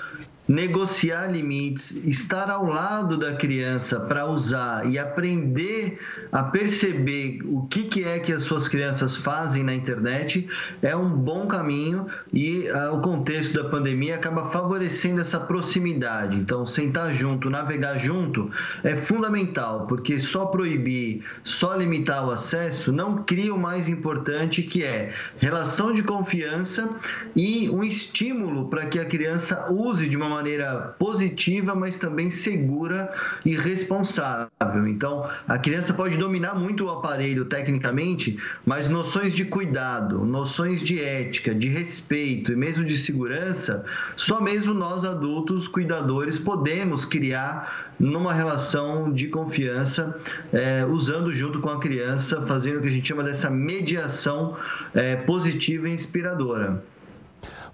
negociar 0.48 1.26
limites, 1.26 1.94
estar 2.06 2.50
ao 2.50 2.64
lado 2.64 3.18
da 3.18 3.34
criança 3.34 4.00
para 4.00 4.24
usar 4.24 4.90
e 4.90 4.98
aprender 4.98 6.00
a 6.32 6.42
perceber 6.42 7.40
o 7.44 7.66
que, 7.66 7.84
que 7.84 8.04
é 8.04 8.18
que 8.18 8.32
as 8.32 8.44
suas 8.44 8.66
crianças 8.66 9.14
fazem 9.14 9.62
na 9.62 9.74
internet 9.74 10.48
é 10.80 10.96
um 10.96 11.10
bom 11.10 11.46
caminho 11.46 12.06
e 12.32 12.66
uh, 12.70 12.94
o 12.94 13.02
contexto 13.02 13.62
da 13.62 13.68
pandemia 13.68 14.14
acaba 14.14 14.48
favorecendo 14.50 15.20
essa 15.20 15.38
proximidade. 15.38 16.36
Então, 16.36 16.64
sentar 16.66 17.14
junto, 17.14 17.50
navegar 17.50 17.98
junto 17.98 18.50
é 18.82 18.96
fundamental, 18.96 19.86
porque 19.86 20.18
só 20.18 20.46
proibir, 20.46 21.22
só 21.44 21.74
limitar 21.76 22.26
o 22.26 22.30
acesso 22.30 22.90
não 22.90 23.22
cria 23.22 23.54
o 23.54 23.58
mais 23.58 23.88
importante 23.88 24.62
que 24.62 24.82
é 24.82 25.12
relação 25.38 25.92
de 25.92 26.02
confiança 26.02 26.88
e 27.36 27.68
um 27.68 27.84
estímulo 27.84 28.68
para 28.68 28.86
que 28.86 28.98
a 28.98 29.04
criança 29.04 29.70
use 29.70 30.08
de 30.08 30.16
uma 30.16 30.37
maneira 30.38 30.94
positiva, 30.98 31.74
mas 31.74 31.96
também 31.96 32.30
segura 32.30 33.12
e 33.44 33.56
responsável. 33.56 34.86
Então, 34.86 35.28
a 35.46 35.58
criança 35.58 35.92
pode 35.92 36.16
dominar 36.16 36.54
muito 36.54 36.84
o 36.84 36.90
aparelho 36.90 37.44
tecnicamente, 37.44 38.38
mas 38.64 38.88
noções 38.88 39.34
de 39.34 39.44
cuidado, 39.44 40.24
noções 40.24 40.80
de 40.80 41.02
ética, 41.02 41.54
de 41.54 41.68
respeito 41.68 42.52
e 42.52 42.56
mesmo 42.56 42.84
de 42.84 42.96
segurança, 42.96 43.84
só 44.16 44.40
mesmo 44.40 44.72
nós 44.72 45.04
adultos, 45.04 45.66
cuidadores, 45.66 46.38
podemos 46.38 47.04
criar 47.04 47.88
numa 47.98 48.32
relação 48.32 49.12
de 49.12 49.26
confiança, 49.26 50.16
é, 50.52 50.84
usando 50.86 51.32
junto 51.32 51.60
com 51.60 51.68
a 51.68 51.80
criança, 51.80 52.46
fazendo 52.46 52.78
o 52.78 52.82
que 52.82 52.88
a 52.88 52.92
gente 52.92 53.08
chama 53.08 53.24
dessa 53.24 53.50
mediação 53.50 54.56
é, 54.94 55.16
positiva 55.16 55.88
e 55.88 55.92
inspiradora. 55.92 56.80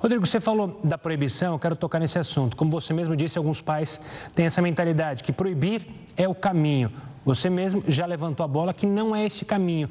Rodrigo, 0.04 0.26
você 0.26 0.38
falou 0.38 0.78
da 0.84 0.98
proibição, 0.98 1.54
eu 1.54 1.58
quero 1.58 1.74
tocar 1.74 1.98
nesse 1.98 2.18
assunto. 2.18 2.58
Como 2.58 2.70
você 2.70 2.92
mesmo 2.92 3.16
disse, 3.16 3.38
alguns 3.38 3.62
pais 3.62 3.98
têm 4.34 4.44
essa 4.44 4.60
mentalidade 4.60 5.24
que 5.24 5.32
proibir 5.32 5.86
é 6.14 6.28
o 6.28 6.34
caminho. 6.34 6.92
Você 7.24 7.48
mesmo 7.48 7.82
já 7.88 8.04
levantou 8.04 8.44
a 8.44 8.46
bola 8.46 8.74
que 8.74 8.84
não 8.84 9.16
é 9.16 9.24
esse 9.24 9.46
caminho, 9.46 9.88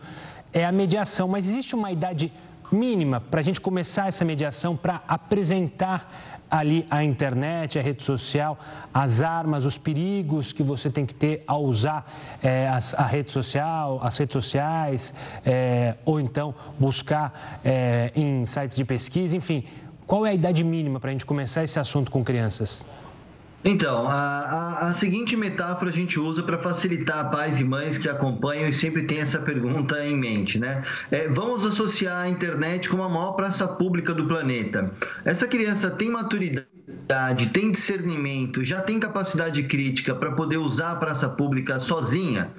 é 0.53 0.65
a 0.65 0.71
mediação. 0.71 1.27
Mas 1.27 1.47
existe 1.47 1.73
uma 1.73 1.91
idade 1.91 2.31
mínima 2.71 3.19
para 3.19 3.39
a 3.39 3.43
gente 3.43 3.59
começar 3.59 4.07
essa 4.07 4.23
mediação, 4.23 4.77
para 4.77 5.01
apresentar 5.07 6.37
ali 6.49 6.85
a 6.91 7.03
internet, 7.03 7.79
a 7.79 7.81
rede 7.81 8.03
social, 8.03 8.59
as 8.93 9.23
armas, 9.23 9.65
os 9.65 9.79
perigos 9.79 10.53
que 10.53 10.61
você 10.61 10.91
tem 10.91 11.03
que 11.03 11.15
ter 11.15 11.43
ao 11.47 11.63
usar 11.63 12.05
é, 12.43 12.67
as, 12.67 12.93
a 12.93 13.07
rede 13.07 13.31
social, 13.31 13.99
as 14.03 14.15
redes 14.15 14.33
sociais, 14.33 15.11
é, 15.43 15.95
ou 16.05 16.19
então 16.19 16.53
buscar 16.77 17.59
é, 17.65 18.11
em 18.15 18.45
sites 18.45 18.77
de 18.77 18.85
pesquisa, 18.85 19.35
enfim. 19.35 19.63
Qual 20.05 20.25
é 20.25 20.29
a 20.29 20.33
idade 20.33 20.63
mínima 20.63 20.99
para 20.99 21.09
a 21.09 21.11
gente 21.11 21.25
começar 21.25 21.63
esse 21.63 21.79
assunto 21.79 22.11
com 22.11 22.23
crianças? 22.23 22.85
Então, 23.65 24.09
a, 24.09 24.13
a, 24.13 24.89
a, 24.89 24.93
seguinte 24.93 25.37
metáfora 25.37 25.89
a 25.89 25.93
gente 25.93 26.19
usa 26.19 26.43
para 26.43 26.57
facilitar 26.57 27.31
pais 27.31 27.61
e 27.61 27.63
mães 27.63 27.97
que 27.97 28.09
acompanham 28.09 28.67
e 28.67 28.73
sempre 28.73 29.03
tem 29.03 29.21
essa 29.21 29.39
pergunta 29.39 30.05
em 30.05 30.17
mente, 30.17 30.59
né? 30.59 30.83
É, 31.09 31.29
vamos 31.29 31.65
associar 31.65 32.23
a 32.23 32.27
internet 32.27 32.89
com 32.89 33.01
a 33.01 33.07
maior 33.07 33.31
praça 33.31 33.65
pública 33.65 34.13
do 34.13 34.27
planeta. 34.27 34.91
Essa 35.23 35.47
criança 35.47 35.89
tem 35.89 36.09
maturidade 36.09 36.67
tem 37.53 37.71
discernimento, 37.71 38.63
já 38.63 38.81
tem 38.81 38.99
capacidade 38.99 39.61
crítica 39.63 40.15
para 40.15 40.31
poder 40.31 40.57
usar 40.57 40.91
a 40.91 40.95
praça 40.95 41.27
pública 41.27 41.79
sozinha? 41.79 42.51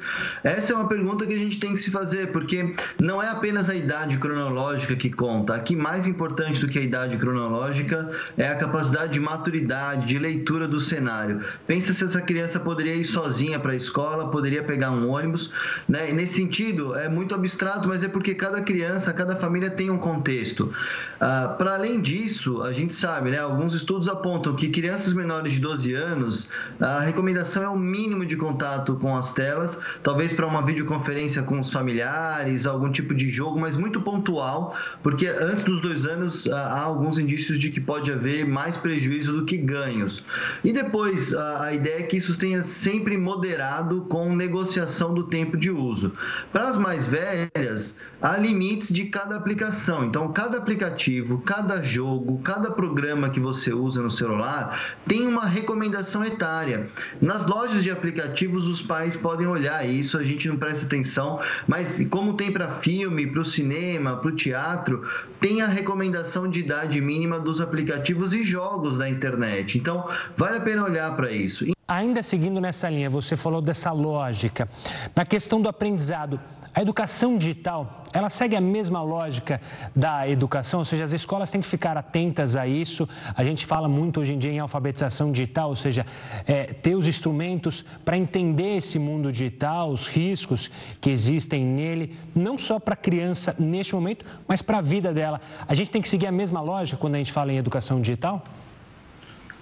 Essa 0.43 0.73
é 0.73 0.77
uma 0.77 0.89
pergunta 0.89 1.27
que 1.27 1.33
a 1.33 1.39
gente 1.39 1.59
tem 1.59 1.73
que 1.73 1.79
se 1.79 1.91
fazer, 1.91 2.33
porque 2.33 2.75
não 3.01 3.23
é 3.23 3.29
apenas 3.29 3.71
a 3.71 3.75
idade 3.75 4.19
cronológica 4.19 4.95
que 4.95 5.11
conta. 5.11 5.55
Aqui, 5.55 5.75
mais 5.75 6.07
importante 6.07 6.61
do 6.61 6.69
que 6.69 6.79
a 6.79 6.83
idade 6.83 7.17
cronológica 7.17 8.11
é 8.37 8.49
a 8.49 8.57
capacidade 8.57 9.15
de 9.15 9.21
maturidade, 9.21 10.07
de 10.07 10.19
leitura 10.19 10.69
do 10.69 10.79
cenário. 10.79 11.43
Pensa 11.67 11.93
se 11.93 12.05
essa 12.05 12.21
criança 12.21 12.61
poderia 12.61 12.95
ir 12.95 13.05
sozinha 13.05 13.59
para 13.59 13.73
a 13.73 13.77
escola, 13.77 14.31
poderia 14.31 14.63
pegar 14.63 14.91
um 14.91 15.09
ônibus. 15.09 15.51
Né? 15.89 16.13
Nesse 16.13 16.35
sentido, 16.35 16.95
é 16.95 17.09
muito 17.09 17.35
abstrato, 17.35 17.89
mas 17.89 18.03
é 18.03 18.09
porque 18.09 18.35
cada 18.35 18.61
criança, 18.61 19.13
cada 19.13 19.37
família 19.37 19.71
tem 19.71 19.91
um 19.91 19.99
contexto. 19.99 20.73
Ah, 21.21 21.55
para 21.57 21.75
além 21.75 22.01
disso, 22.01 22.63
a 22.63 22.73
gente 22.73 22.95
sabe, 22.95 23.31
né? 23.31 23.39
alguns 23.39 23.75
estudos 23.75 24.09
apontam 24.09 24.34
que 24.57 24.69
crianças 24.69 25.13
menores 25.13 25.55
de 25.55 25.61
12 25.61 25.93
anos, 25.95 26.49
a 26.81 27.01
recomendação 27.01 27.63
é 27.63 27.69
o 27.69 27.77
mínimo 27.77 28.25
de 28.25 28.37
contato 28.37 28.97
com 28.97 29.17
as 29.17 29.33
telas, 29.33 29.79
talvez 30.03 30.33
para 30.33 30.47
uma 30.47 30.65
videoconferência 30.65 31.43
com 31.43 31.61
os 31.61 31.73
familiares, 31.73 32.67
algum 32.67 32.91
tipo 32.91 33.15
de 33.15 33.31
jogo, 33.31 33.59
mas 33.59 33.77
muito 33.77 34.01
pontual, 34.01 34.75
porque 35.03 35.27
antes 35.27 35.65
dos 35.65 35.81
dois 35.81 36.07
anos 36.07 36.47
há 36.49 36.81
alguns 36.81 37.19
indícios 37.19 37.59
de 37.59 37.71
que 37.71 37.81
pode 37.81 38.13
haver 38.13 38.47
mais 38.47 38.77
prejuízo 38.77 39.33
do 39.33 39.45
que 39.45 39.57
ganhos. 39.57 40.23
E 40.63 40.73
depois, 40.73 41.35
a 41.35 41.73
ideia 41.73 42.01
é 42.01 42.03
que 42.03 42.17
isso 42.17 42.39
tenha 42.39 42.63
sempre 42.63 43.17
moderado 43.17 44.03
com 44.03 44.35
negociação 44.35 45.15
do 45.15 45.25
tempo 45.25 45.57
de 45.57 45.71
uso. 45.71 46.13
Para 46.53 46.69
as 46.69 46.77
mais 46.77 47.07
velhas, 47.07 47.97
há 48.21 48.37
limites 48.37 48.93
de 48.93 49.07
cada 49.07 49.37
aplicação. 49.37 50.05
Então, 50.05 50.33
cada 50.33 50.59
aplicativo, 50.59 51.39
cada 51.39 51.83
jogo, 51.83 52.41
cada 52.43 52.71
programa 52.71 53.31
que 53.31 53.41
você 53.41 53.73
usa 53.73 54.03
no 54.03 54.11
celular 54.25 54.97
tem 55.07 55.27
uma 55.27 55.45
recomendação 55.47 56.25
etária. 56.25 56.89
Nas 57.21 57.47
lojas 57.47 57.85
de 57.85 57.91
aplicativos, 57.91 58.67
os 58.67 58.81
pais 58.81 59.15
podem 59.15 59.47
olhar 59.47 59.87
isso, 59.87 60.17
a 60.17 60.25
gente 60.25 60.49
não 60.49 60.57
presta 60.57 60.87
atenção, 60.87 61.41
mas 61.69 62.05
como 62.09 62.35
tem 62.35 62.51
para 62.51 62.77
filme, 62.79 63.27
para 63.27 63.41
o 63.41 63.45
cinema, 63.45 64.17
para 64.17 64.31
o 64.31 64.37
teatro, 64.37 65.07
tem 65.39 65.61
a 65.61 65.67
recomendação 65.67 66.49
de 66.49 66.61
idade 66.61 67.01
mínima 67.01 67.39
dos 67.39 67.61
aplicativos 67.61 68.33
e 68.33 68.43
jogos 68.43 68.99
da 68.99 69.09
internet. 69.09 69.77
Então, 69.77 70.09
vale 70.37 70.59
a 70.59 70.61
pena 70.61 70.85
olhar 70.85 71.15
para 71.15 71.31
isso. 71.31 71.74
Ainda 71.95 72.25
seguindo 72.25 72.61
nessa 72.61 72.91
linha, 72.91 73.09
você 73.09 73.37
falou 73.37 73.63
dessa 73.63 73.93
lógica. 73.93 74.69
Na 75.15 75.25
questão 75.25 75.63
do 75.63 75.69
aprendizado, 75.69 76.41
A 76.77 76.83
educação 76.83 77.39
digital, 77.39 78.03
ela 78.13 78.29
segue 78.29 78.57
a 78.57 78.61
mesma 78.61 79.01
lógica 79.01 79.61
da 79.95 80.29
educação, 80.29 80.81
ou 80.81 80.85
seja, 80.85 81.05
as 81.05 81.13
escolas 81.13 81.49
têm 81.49 81.61
que 81.61 81.69
ficar 81.69 81.97
atentas 81.97 82.57
a 82.57 82.67
isso. 82.67 83.09
A 83.37 83.45
gente 83.45 83.65
fala 83.65 83.89
muito 83.89 84.19
hoje 84.19 84.35
em 84.35 84.39
dia 84.39 84.51
em 84.51 84.59
alfabetização 84.59 85.31
digital, 85.31 85.69
ou 85.69 85.77
seja, 85.77 86.05
é, 86.49 86.65
ter 86.65 86.97
os 86.97 87.07
instrumentos 87.07 87.85
para 88.05 88.19
entender 88.19 88.79
esse 88.79 88.99
mundo 88.99 89.31
digital, 89.31 89.89
os 89.89 90.09
riscos 90.09 90.69
que 91.01 91.11
existem 91.11 91.65
nele, 91.65 92.19
não 92.35 92.59
só 92.59 92.81
para 92.81 92.95
a 92.95 92.97
criança 92.97 93.55
neste 93.57 93.95
momento, 93.95 94.27
mas 94.49 94.61
para 94.61 94.79
a 94.79 94.83
vida 94.83 95.15
dela. 95.15 95.41
A 95.69 95.75
gente 95.75 95.91
tem 95.91 96.03
que 96.03 96.09
seguir 96.09 96.27
a 96.27 96.33
mesma 96.33 96.61
lógica 96.61 96.99
quando 96.99 97.15
a 97.15 97.19
gente 97.19 97.33
fala 97.33 97.53
em 97.53 97.57
educação 97.57 98.01
digital? 98.01 98.43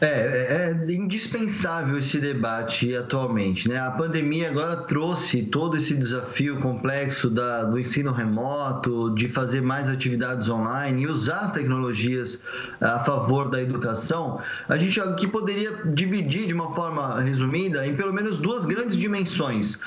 É, 0.05 0.75
é, 0.89 0.93
indispensável 0.93 1.97
esse 1.97 2.19
debate 2.19 2.93
atualmente. 2.97 3.69
Né? 3.69 3.79
A 3.79 3.93
pandemia 3.93 4.51
agora 4.51 4.79
trouxe 4.79 5.45
todo 5.45 5.77
esse 5.77 5.95
desafio 5.95 6.59
complexo 6.59 7.31
da, 7.31 7.63
do 7.63 7.79
ensino 7.79 8.11
remoto, 8.11 9.15
de 9.15 9.29
fazer 9.29 9.61
mais 9.61 9.89
atividades 9.89 10.49
online 10.49 11.03
e 11.03 11.07
usar 11.07 11.43
as 11.43 11.53
tecnologias 11.53 12.43
a 12.81 12.99
favor 12.99 13.49
da 13.49 13.63
educação. 13.63 14.41
A 14.69 14.77
gente 14.77 15.01
aqui 15.01 15.29
poderia 15.29 15.71
dividir 15.95 16.49
de 16.49 16.53
uma 16.53 16.75
forma 16.75 17.21
resumida 17.21 17.87
em 17.87 17.95
pelo 17.95 18.13
menos 18.13 18.39
duas 18.39 18.67
grandes 18.67 18.97
dimensões 18.97 19.79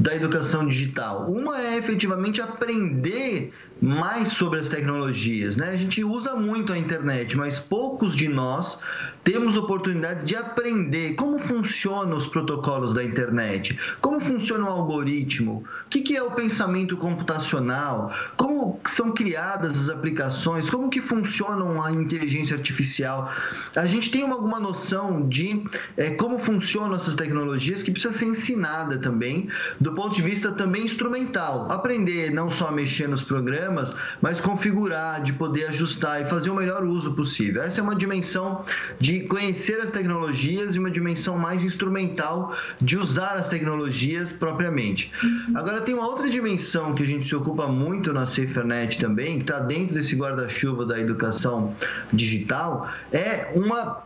da 0.00 0.16
educação 0.16 0.66
digital. 0.66 1.30
Uma 1.30 1.60
é 1.60 1.76
efetivamente 1.76 2.40
aprender 2.40 3.52
mais 3.80 4.32
sobre 4.32 4.60
as 4.60 4.68
tecnologias, 4.68 5.56
né? 5.56 5.70
A 5.70 5.76
gente 5.76 6.02
usa 6.04 6.34
muito 6.34 6.72
a 6.72 6.78
internet, 6.78 7.36
mas 7.36 7.58
poucos 7.58 8.14
de 8.14 8.28
nós 8.28 8.78
temos 9.24 9.56
oportunidades 9.56 10.24
de 10.24 10.34
aprender 10.36 11.14
como 11.14 11.38
funcionam 11.38 12.16
os 12.16 12.26
protocolos 12.26 12.94
da 12.94 13.04
internet, 13.04 13.78
como 14.00 14.20
funciona 14.20 14.64
o 14.64 14.68
algoritmo, 14.68 15.64
o 15.86 15.88
que 15.88 16.16
é 16.16 16.22
o 16.22 16.30
pensamento 16.30 16.96
computacional, 16.96 18.12
como 18.36 18.80
são 18.86 19.12
criadas 19.12 19.82
as 19.82 19.88
aplicações, 19.88 20.68
como 20.68 20.90
que 20.90 21.00
funcionam 21.00 21.82
a 21.82 21.90
inteligência 21.90 22.56
artificial. 22.56 23.30
A 23.76 23.86
gente 23.86 24.10
tem 24.10 24.22
alguma 24.22 24.58
noção 24.58 25.26
de 25.28 25.62
é, 25.96 26.10
como 26.10 26.38
funcionam 26.38 26.96
essas 26.96 27.14
tecnologias 27.14 27.82
que 27.82 27.90
precisa 27.90 28.12
ser 28.12 28.26
ensinada 28.26 28.98
também, 28.98 29.48
do 29.78 29.89
ponto 29.94 30.14
de 30.14 30.22
vista 30.22 30.52
também 30.52 30.84
instrumental. 30.84 31.70
Aprender 31.70 32.30
não 32.30 32.50
só 32.50 32.68
a 32.68 32.72
mexer 32.72 33.08
nos 33.08 33.22
programas, 33.22 33.94
mas 34.20 34.40
configurar, 34.40 35.22
de 35.22 35.32
poder 35.32 35.66
ajustar 35.66 36.22
e 36.22 36.24
fazer 36.26 36.50
o 36.50 36.54
melhor 36.54 36.84
uso 36.84 37.12
possível. 37.12 37.62
Essa 37.62 37.80
é 37.80 37.82
uma 37.82 37.94
dimensão 37.94 38.64
de 38.98 39.20
conhecer 39.20 39.80
as 39.80 39.90
tecnologias 39.90 40.76
e 40.76 40.78
uma 40.78 40.90
dimensão 40.90 41.38
mais 41.38 41.62
instrumental 41.62 42.54
de 42.80 42.96
usar 42.96 43.34
as 43.34 43.48
tecnologias 43.48 44.32
propriamente. 44.32 45.12
Agora, 45.54 45.80
tem 45.80 45.94
uma 45.94 46.06
outra 46.06 46.28
dimensão 46.28 46.94
que 46.94 47.02
a 47.02 47.06
gente 47.06 47.28
se 47.28 47.34
ocupa 47.34 47.66
muito 47.66 48.12
na 48.12 48.26
SaferNet 48.26 48.98
também, 48.98 49.36
que 49.36 49.42
está 49.42 49.60
dentro 49.60 49.94
desse 49.94 50.16
guarda-chuva 50.16 50.84
da 50.86 50.98
educação 50.98 51.74
digital, 52.12 52.90
é 53.12 53.52
uma 53.54 54.02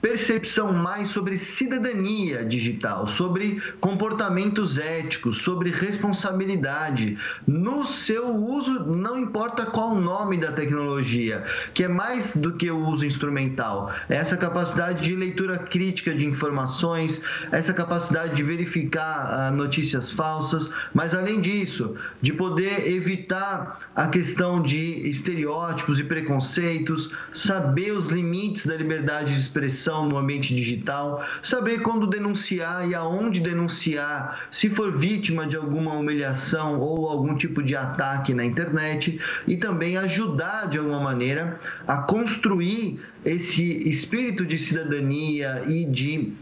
percepção 0.00 0.72
mais 0.72 1.08
sobre 1.08 1.36
cidadania 1.36 2.44
digital, 2.44 3.06
sobre 3.06 3.60
comportamentos 3.80 4.78
éticos, 4.78 5.38
sobre 5.38 5.70
responsabilidade. 5.70 7.18
No 7.46 7.84
seu 7.84 8.34
uso, 8.34 8.80
não 8.96 9.18
importa 9.18 9.66
qual 9.66 9.90
o 9.92 10.00
nome 10.00 10.38
da 10.38 10.52
tecnologia, 10.52 11.44
que 11.74 11.84
é 11.84 11.88
mais 11.88 12.36
do 12.36 12.54
que 12.54 12.70
o 12.70 12.86
uso 12.86 13.04
instrumental, 13.04 13.92
essa 14.08 14.36
capacidade 14.36 15.02
de 15.02 15.14
leitura 15.14 15.58
crítica 15.58 16.14
de 16.14 16.24
informações, 16.24 17.20
essa 17.50 17.74
capacidade 17.74 18.34
de 18.34 18.42
verificar 18.42 19.50
uh, 19.52 19.54
notícias 19.54 20.10
falsas, 20.10 20.68
mas 20.94 21.14
além 21.14 21.40
disso, 21.40 21.94
de 22.20 22.32
poder 22.32 22.88
evitar 22.90 23.90
a 23.94 24.06
questão 24.06 24.62
de 24.62 25.08
estereótipos 25.08 25.98
e 25.98 26.04
preconceitos, 26.04 27.10
saber 27.34 27.92
os 27.92 28.08
limites 28.08 28.66
da 28.66 28.76
liberdade 28.76 29.34
de 29.34 29.40
expressão 29.40 29.89
no 29.90 30.16
ambiente 30.16 30.54
digital, 30.54 31.24
saber 31.42 31.80
quando 31.80 32.06
denunciar 32.06 32.88
e 32.88 32.94
aonde 32.94 33.40
denunciar, 33.40 34.48
se 34.50 34.70
for 34.70 34.96
vítima 34.96 35.46
de 35.46 35.56
alguma 35.56 35.92
humilhação 35.94 36.80
ou 36.80 37.08
algum 37.08 37.36
tipo 37.36 37.62
de 37.62 37.74
ataque 37.76 38.34
na 38.34 38.44
internet 38.44 39.20
e 39.46 39.56
também 39.56 39.96
ajudar 39.96 40.68
de 40.68 40.78
alguma 40.78 41.00
maneira 41.00 41.60
a 41.86 41.98
construir 41.98 43.00
esse 43.24 43.88
espírito 43.88 44.46
de 44.46 44.58
cidadania 44.58 45.64
e 45.66 45.84
de 45.84 46.32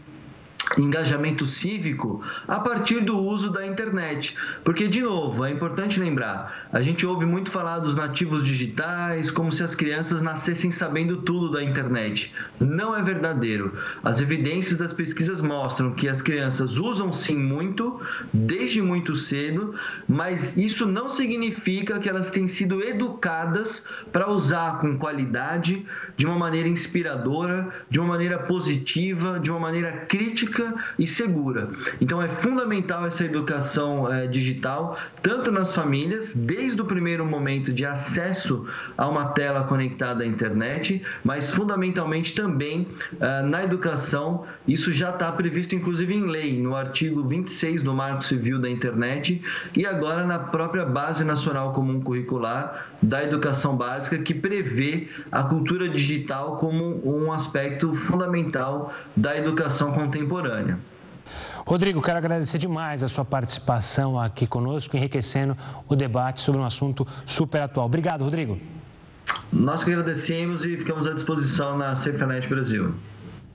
engajamento 0.77 1.47
cívico 1.47 2.21
a 2.47 2.59
partir 2.59 3.01
do 3.01 3.17
uso 3.17 3.49
da 3.49 3.65
internet. 3.65 4.35
Porque, 4.63 4.87
de 4.87 5.01
novo, 5.01 5.45
é 5.45 5.51
importante 5.51 5.99
lembrar: 5.99 6.67
a 6.71 6.81
gente 6.81 7.05
ouve 7.05 7.25
muito 7.25 7.49
falar 7.49 7.79
dos 7.79 7.95
nativos 7.95 8.43
digitais 8.43 9.31
como 9.31 9.51
se 9.51 9.63
as 9.63 9.75
crianças 9.75 10.21
nascessem 10.21 10.71
sabendo 10.71 11.21
tudo 11.21 11.51
da 11.51 11.63
internet. 11.63 12.33
Não 12.59 12.95
é 12.95 13.01
verdadeiro. 13.01 13.73
As 14.03 14.21
evidências 14.21 14.77
das 14.77 14.93
pesquisas 14.93 15.41
mostram 15.41 15.93
que 15.93 16.07
as 16.07 16.21
crianças 16.21 16.77
usam 16.77 17.11
sim 17.11 17.37
muito, 17.37 17.99
desde 18.33 18.81
muito 18.81 19.15
cedo, 19.15 19.73
mas 20.07 20.57
isso 20.57 20.85
não 20.85 21.09
significa 21.09 21.99
que 21.99 22.09
elas 22.09 22.29
têm 22.29 22.47
sido 22.47 22.83
educadas 22.83 23.85
para 24.11 24.29
usar 24.29 24.79
com 24.79 24.97
qualidade, 24.97 25.85
de 26.15 26.25
uma 26.25 26.37
maneira 26.37 26.67
inspiradora, 26.67 27.69
de 27.89 27.99
uma 27.99 28.09
maneira 28.09 28.39
positiva, 28.39 29.39
de 29.39 29.49
uma 29.49 29.59
maneira 29.59 29.91
crítica 30.07 30.48
e 30.97 31.07
segura. 31.07 31.69
Então 31.99 32.21
é 32.21 32.27
fundamental 32.27 33.05
essa 33.05 33.23
educação 33.23 34.11
é, 34.11 34.27
digital, 34.27 34.97
tanto 35.21 35.51
nas 35.51 35.73
famílias, 35.73 36.33
desde 36.33 36.81
o 36.81 36.85
primeiro 36.85 37.25
momento 37.25 37.71
de 37.71 37.85
acesso 37.85 38.65
a 38.97 39.07
uma 39.07 39.29
tela 39.29 39.63
conectada 39.63 40.23
à 40.23 40.27
internet, 40.27 41.01
mas 41.23 41.49
fundamentalmente 41.49 42.33
também 42.33 42.87
é, 43.19 43.41
na 43.43 43.63
educação. 43.63 44.45
Isso 44.67 44.91
já 44.91 45.09
está 45.09 45.31
previsto, 45.31 45.75
inclusive, 45.75 46.13
em 46.13 46.25
lei, 46.25 46.61
no 46.61 46.75
artigo 46.75 47.23
26 47.23 47.81
do 47.81 47.93
Marco 47.93 48.23
Civil 48.23 48.59
da 48.59 48.69
Internet 48.69 49.41
e 49.75 49.85
agora 49.85 50.25
na 50.25 50.39
própria 50.39 50.85
Base 50.85 51.23
Nacional 51.23 51.73
Comum 51.73 52.01
Curricular 52.01 52.87
da 53.01 53.23
Educação 53.23 53.75
Básica, 53.75 54.17
que 54.17 54.33
prevê 54.33 55.07
a 55.31 55.43
cultura 55.43 55.87
digital 55.87 56.57
como 56.57 57.01
um 57.05 57.31
aspecto 57.31 57.93
fundamental 57.93 58.93
da 59.15 59.37
educação 59.37 59.93
contemporânea 59.93 60.38
contemporânea. 60.39 60.79
Rodrigo, 61.65 62.01
quero 62.01 62.17
agradecer 62.17 62.57
demais 62.57 63.03
a 63.03 63.07
sua 63.07 63.23
participação 63.23 64.19
aqui 64.19 64.47
conosco, 64.47 64.97
enriquecendo 64.97 65.55
o 65.87 65.95
debate 65.95 66.41
sobre 66.41 66.59
um 66.59 66.63
assunto 66.63 67.07
super 67.25 67.61
atual. 67.61 67.85
Obrigado, 67.85 68.23
Rodrigo. 68.23 68.59
Nós 69.53 69.83
que 69.83 69.91
agradecemos 69.91 70.65
e 70.65 70.77
ficamos 70.77 71.05
à 71.05 71.13
disposição 71.13 71.77
na 71.77 71.93
CFNet 71.93 72.47
Brasil. 72.47 72.95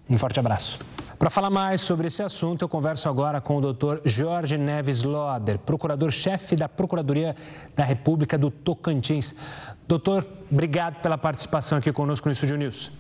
Um 0.09 0.17
forte 0.17 0.39
abraço. 0.39 0.79
Para 1.19 1.31
falar 1.31 1.51
mais 1.51 1.81
sobre 1.81 2.07
esse 2.09 2.23
assunto, 2.23 2.63
eu 2.63 2.69
converso 2.69 3.09
agora 3.09 3.41
com 3.41 3.57
o 3.57 3.73
Dr. 3.73 4.01
Jorge 4.05 4.59
Neves 4.59 5.03
Loder, 5.03 5.59
procurador-chefe 5.59 6.55
da 6.55 6.69
Procuradoria 6.69 7.35
da 7.75 7.85
República 7.85 8.37
do 8.37 8.51
Tocantins. 8.51 9.35
Doutor, 9.89 10.27
obrigado 10.51 11.01
pela 11.01 11.17
participação 11.17 11.79
aqui 11.79 11.93
conosco 11.93 12.29
no 12.29 12.33
Estúdio 12.33 12.57
News. 12.57 12.93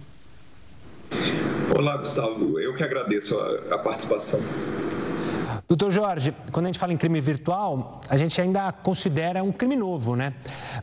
Olá, 1.76 1.96
Gustavo. 1.96 2.60
Eu 2.60 2.72
que 2.72 2.84
agradeço 2.84 3.36
a, 3.36 3.74
a 3.74 3.78
participação. 3.78 4.38
Doutor 5.66 5.90
Jorge, 5.90 6.32
quando 6.52 6.66
a 6.66 6.68
gente 6.68 6.78
fala 6.78 6.92
em 6.92 6.96
crime 6.96 7.20
virtual, 7.20 8.00
a 8.08 8.16
gente 8.16 8.40
ainda 8.40 8.70
considera 8.70 9.42
um 9.42 9.50
crime 9.50 9.74
novo, 9.74 10.14
né? 10.14 10.34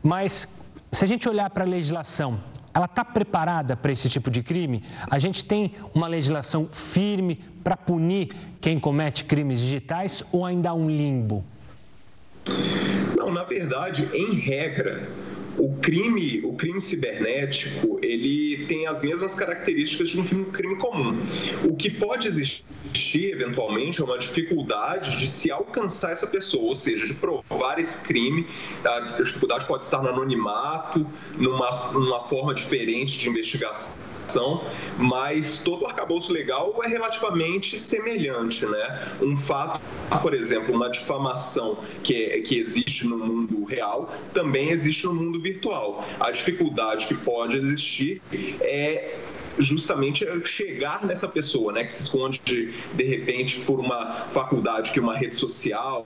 Mas 0.03 0.49
se 0.91 1.05
a 1.05 1.07
gente 1.07 1.29
olhar 1.29 1.49
para 1.49 1.63
a 1.63 1.67
legislação, 1.67 2.41
ela 2.73 2.87
está 2.87 3.05
preparada 3.05 3.77
para 3.77 3.89
esse 3.89 4.09
tipo 4.09 4.29
de 4.29 4.43
crime? 4.43 4.83
A 5.09 5.17
gente 5.17 5.45
tem 5.45 5.71
uma 5.93 6.07
legislação 6.07 6.67
firme 6.69 7.39
para 7.63 7.77
punir 7.77 8.35
quem 8.59 8.77
comete 8.77 9.23
crimes 9.23 9.61
digitais 9.61 10.21
ou 10.29 10.45
ainda 10.45 10.71
há 10.71 10.73
um 10.73 10.89
limbo? 10.89 11.41
Não, 13.15 13.31
na 13.31 13.43
verdade, 13.45 14.09
em 14.13 14.33
regra, 14.35 15.07
o 15.57 15.73
crime, 15.81 16.41
o 16.43 16.53
crime 16.53 16.79
cibernético, 16.79 17.99
ele 18.01 18.65
tem 18.67 18.87
as 18.87 19.01
mesmas 19.01 19.35
características 19.35 20.09
de 20.09 20.19
um 20.19 20.45
crime, 20.45 20.75
comum. 20.75 21.17
O 21.63 21.75
que 21.75 21.89
pode 21.89 22.27
existir, 22.27 23.31
eventualmente, 23.31 24.01
é 24.01 24.03
uma 24.03 24.17
dificuldade 24.17 25.17
de 25.17 25.27
se 25.27 25.51
alcançar 25.51 26.11
essa 26.11 26.27
pessoa, 26.27 26.63
ou 26.63 26.75
seja, 26.75 27.05
de 27.05 27.13
provar 27.13 27.79
esse 27.79 27.97
crime. 27.99 28.47
A 28.83 29.21
dificuldade 29.21 29.65
pode 29.65 29.83
estar 29.83 30.01
no 30.01 30.09
anonimato, 30.09 31.05
numa, 31.37 31.91
numa 31.91 32.21
forma 32.21 32.53
diferente 32.53 33.17
de 33.17 33.29
investigação 33.29 34.01
mas 34.97 35.57
todo 35.57 35.83
o 35.83 35.87
arcabouço 35.87 36.31
legal 36.31 36.81
é 36.83 36.87
relativamente 36.87 37.77
semelhante, 37.79 38.65
né? 38.65 39.07
Um 39.21 39.37
fato, 39.37 39.81
por 40.21 40.33
exemplo, 40.33 40.73
uma 40.73 40.89
difamação 40.89 41.77
que, 42.03 42.41
que 42.41 42.57
existe 42.57 43.05
no 43.05 43.17
mundo 43.17 43.63
real, 43.65 44.13
também 44.33 44.69
existe 44.69 45.05
no 45.05 45.13
mundo 45.13 45.39
virtual. 45.39 46.05
A 46.19 46.31
dificuldade 46.31 47.07
que 47.07 47.15
pode 47.15 47.55
existir 47.57 48.21
é 48.61 49.15
justamente 49.61 50.25
chegar 50.45 51.05
nessa 51.05 51.27
pessoa, 51.27 51.71
né, 51.71 51.83
que 51.83 51.93
se 51.93 52.03
esconde 52.03 52.41
de 52.93 53.03
repente 53.03 53.59
por 53.61 53.79
uma 53.79 54.27
faculdade 54.31 54.91
que 54.91 54.99
uma 54.99 55.17
rede 55.17 55.35
social 55.35 56.05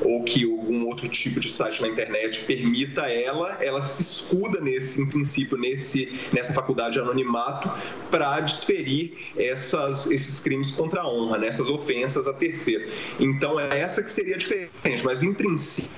ou 0.00 0.24
que 0.24 0.44
algum 0.44 0.86
outro 0.86 1.08
tipo 1.08 1.40
de 1.40 1.48
site 1.48 1.80
na 1.82 1.88
internet 1.88 2.40
permita 2.44 3.02
ela, 3.02 3.58
ela 3.60 3.82
se 3.82 4.02
escuda 4.02 4.60
nesse, 4.60 5.00
em 5.00 5.06
princípio, 5.06 5.56
nesse, 5.58 6.12
nessa 6.32 6.52
faculdade 6.52 6.94
de 6.94 7.00
anonimato 7.00 7.70
para 8.10 8.40
desferir 8.40 9.16
essas, 9.36 10.10
esses 10.10 10.40
crimes 10.40 10.70
contra 10.70 11.02
a 11.02 11.08
honra, 11.08 11.38
né, 11.38 11.50
ofensas 11.72 12.26
a 12.26 12.32
terceiro. 12.32 12.88
Então, 13.18 13.58
é 13.58 13.78
essa 13.78 14.02
que 14.02 14.10
seria 14.10 14.36
diferente, 14.36 15.04
mas 15.04 15.22
em 15.22 15.32
princípio 15.32 15.90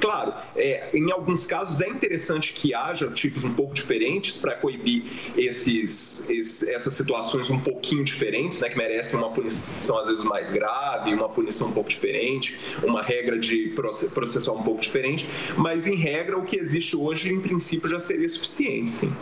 Claro, 0.00 0.34
é, 0.56 0.90
em 0.92 1.10
alguns 1.12 1.46
casos 1.46 1.80
é 1.80 1.88
interessante 1.88 2.52
que 2.52 2.74
haja 2.74 3.10
tipos 3.10 3.44
um 3.44 3.54
pouco 3.54 3.74
diferentes 3.74 4.36
para 4.36 4.54
coibir 4.56 5.04
esses, 5.36 6.28
esses, 6.28 6.62
essas 6.68 6.94
situações 6.94 7.50
um 7.50 7.58
pouquinho 7.58 8.04
diferentes, 8.04 8.60
né, 8.60 8.68
que 8.68 8.76
merecem 8.76 9.18
uma 9.18 9.30
punição 9.30 9.98
às 9.98 10.06
vezes 10.06 10.24
mais 10.24 10.50
grave, 10.50 11.14
uma 11.14 11.28
punição 11.28 11.68
um 11.68 11.72
pouco 11.72 11.88
diferente, 11.88 12.58
uma 12.82 13.02
regra 13.02 13.38
de 13.38 13.74
processual 14.12 14.58
um 14.58 14.62
pouco 14.62 14.80
diferente, 14.80 15.28
mas 15.56 15.86
em 15.86 15.96
regra 15.96 16.38
o 16.38 16.44
que 16.44 16.56
existe 16.56 16.96
hoje 16.96 17.28
em 17.32 17.40
princípio 17.40 17.88
já 17.88 18.00
seria 18.00 18.28
suficiente, 18.28 18.90
sim. 18.90 19.12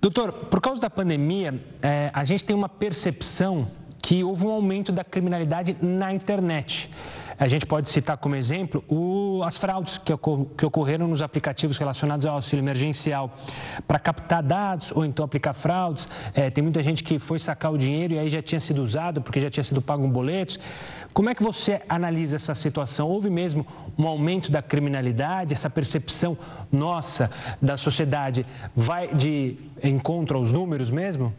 Doutor, 0.00 0.32
por 0.32 0.60
causa 0.60 0.80
da 0.80 0.90
pandemia, 0.90 1.60
é, 1.82 2.10
a 2.12 2.24
gente 2.24 2.44
tem 2.44 2.54
uma 2.54 2.68
percepção 2.68 3.66
que 4.00 4.22
houve 4.22 4.44
um 4.44 4.50
aumento 4.50 4.92
da 4.92 5.02
criminalidade 5.02 5.76
na 5.80 6.12
internet. 6.12 6.90
A 7.38 7.48
gente 7.48 7.66
pode 7.66 7.88
citar 7.88 8.16
como 8.16 8.36
exemplo 8.36 8.84
o, 8.88 9.42
as 9.44 9.56
fraudes 9.56 9.98
que, 9.98 10.12
que 10.56 10.66
ocorreram 10.66 11.08
nos 11.08 11.22
aplicativos 11.22 11.76
relacionados 11.76 12.24
ao 12.26 12.36
auxílio 12.36 12.62
emergencial 12.62 13.30
para 13.86 13.98
captar 13.98 14.42
dados 14.42 14.92
ou 14.92 15.04
então 15.04 15.24
aplicar 15.24 15.52
fraudes. 15.52 16.08
É, 16.32 16.50
tem 16.50 16.62
muita 16.62 16.82
gente 16.82 17.02
que 17.02 17.18
foi 17.18 17.38
sacar 17.38 17.72
o 17.72 17.78
dinheiro 17.78 18.14
e 18.14 18.18
aí 18.18 18.28
já 18.28 18.42
tinha 18.42 18.60
sido 18.60 18.82
usado 18.82 19.20
porque 19.20 19.40
já 19.40 19.50
tinha 19.50 19.64
sido 19.64 19.82
pago 19.82 20.04
um 20.04 20.10
boleto. 20.10 20.58
Como 21.12 21.28
é 21.28 21.34
que 21.34 21.42
você 21.42 21.80
analisa 21.88 22.36
essa 22.36 22.54
situação? 22.54 23.08
Houve 23.08 23.30
mesmo 23.30 23.66
um 23.98 24.06
aumento 24.06 24.50
da 24.50 24.62
criminalidade? 24.62 25.54
Essa 25.54 25.70
percepção 25.70 26.36
nossa 26.70 27.30
da 27.60 27.76
sociedade 27.76 28.46
vai 28.74 29.14
de 29.14 29.56
encontro 29.82 30.38
aos 30.38 30.52
números 30.52 30.90
mesmo? 30.90 31.32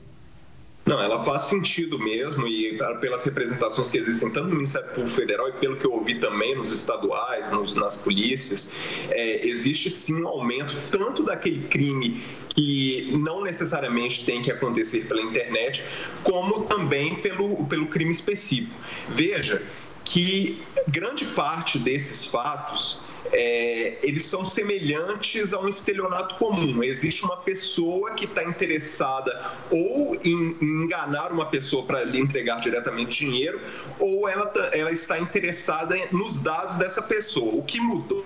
Não, 0.86 1.02
ela 1.02 1.24
faz 1.24 1.44
sentido 1.44 1.98
mesmo 1.98 2.48
e 2.48 2.78
pelas 3.02 3.26
representações 3.26 3.90
que 3.90 3.98
existem 3.98 4.30
tanto 4.30 4.50
no 4.50 4.56
Ministério 4.56 4.88
Público 4.90 5.16
Federal 5.16 5.50
e 5.50 5.54
pelo 5.54 5.78
que 5.78 5.88
eu 5.88 5.92
ouvi 5.92 6.20
também 6.20 6.56
nos 6.56 6.72
estaduais, 6.72 7.50
nos, 7.50 7.74
nas 7.74 7.96
polícias, 7.96 8.70
é, 9.10 9.48
existe 9.48 9.90
sim 9.90 10.22
um 10.22 10.28
aumento 10.28 10.76
tanto 10.92 11.24
daquele 11.24 11.68
crime 11.70 12.24
que 12.50 13.12
não 13.18 13.42
necessariamente 13.42 14.24
tem 14.26 14.44
que 14.44 14.52
acontecer 14.52 15.08
pela 15.08 15.22
internet, 15.22 15.84
como 16.24 16.66
também 16.66 17.16
pelo, 17.16 17.66
pelo 17.66 17.88
crime 17.88 18.12
específico. 18.12 18.80
Veja 19.10 19.64
que 20.04 20.62
grande 20.88 21.26
parte 21.26 21.80
desses 21.80 22.26
fatos 22.26 23.02
é, 23.32 23.98
eles 24.04 24.24
são 24.24 24.46
semelhantes 24.46 25.54
a 25.54 25.60
um 25.60 25.68
estelionato 25.68 26.36
comum. 26.36 26.84
Existe 26.84 27.24
uma 27.24 27.38
pessoa 27.38 28.14
que 28.14 28.26
está 28.26 28.44
interessada 28.44 29.52
ou 29.70 30.16
em, 30.24 30.56
em, 30.62 30.84
enganar 30.84 31.32
uma 31.32 31.46
pessoa 31.46 31.84
para 31.86 32.04
lhe 32.04 32.20
entregar 32.20 32.60
diretamente 32.60 33.26
dinheiro, 33.26 33.60
ou 34.00 34.28
ela, 34.28 34.46
tá, 34.48 34.70
ela 34.74 34.92
está 34.92 35.20
interessada 35.20 35.96
nos 36.12 36.40
dados 36.40 36.78
dessa 36.78 37.02
pessoa. 37.02 37.56
O 37.56 37.64
que 37.64 37.80
mudou 37.80 38.26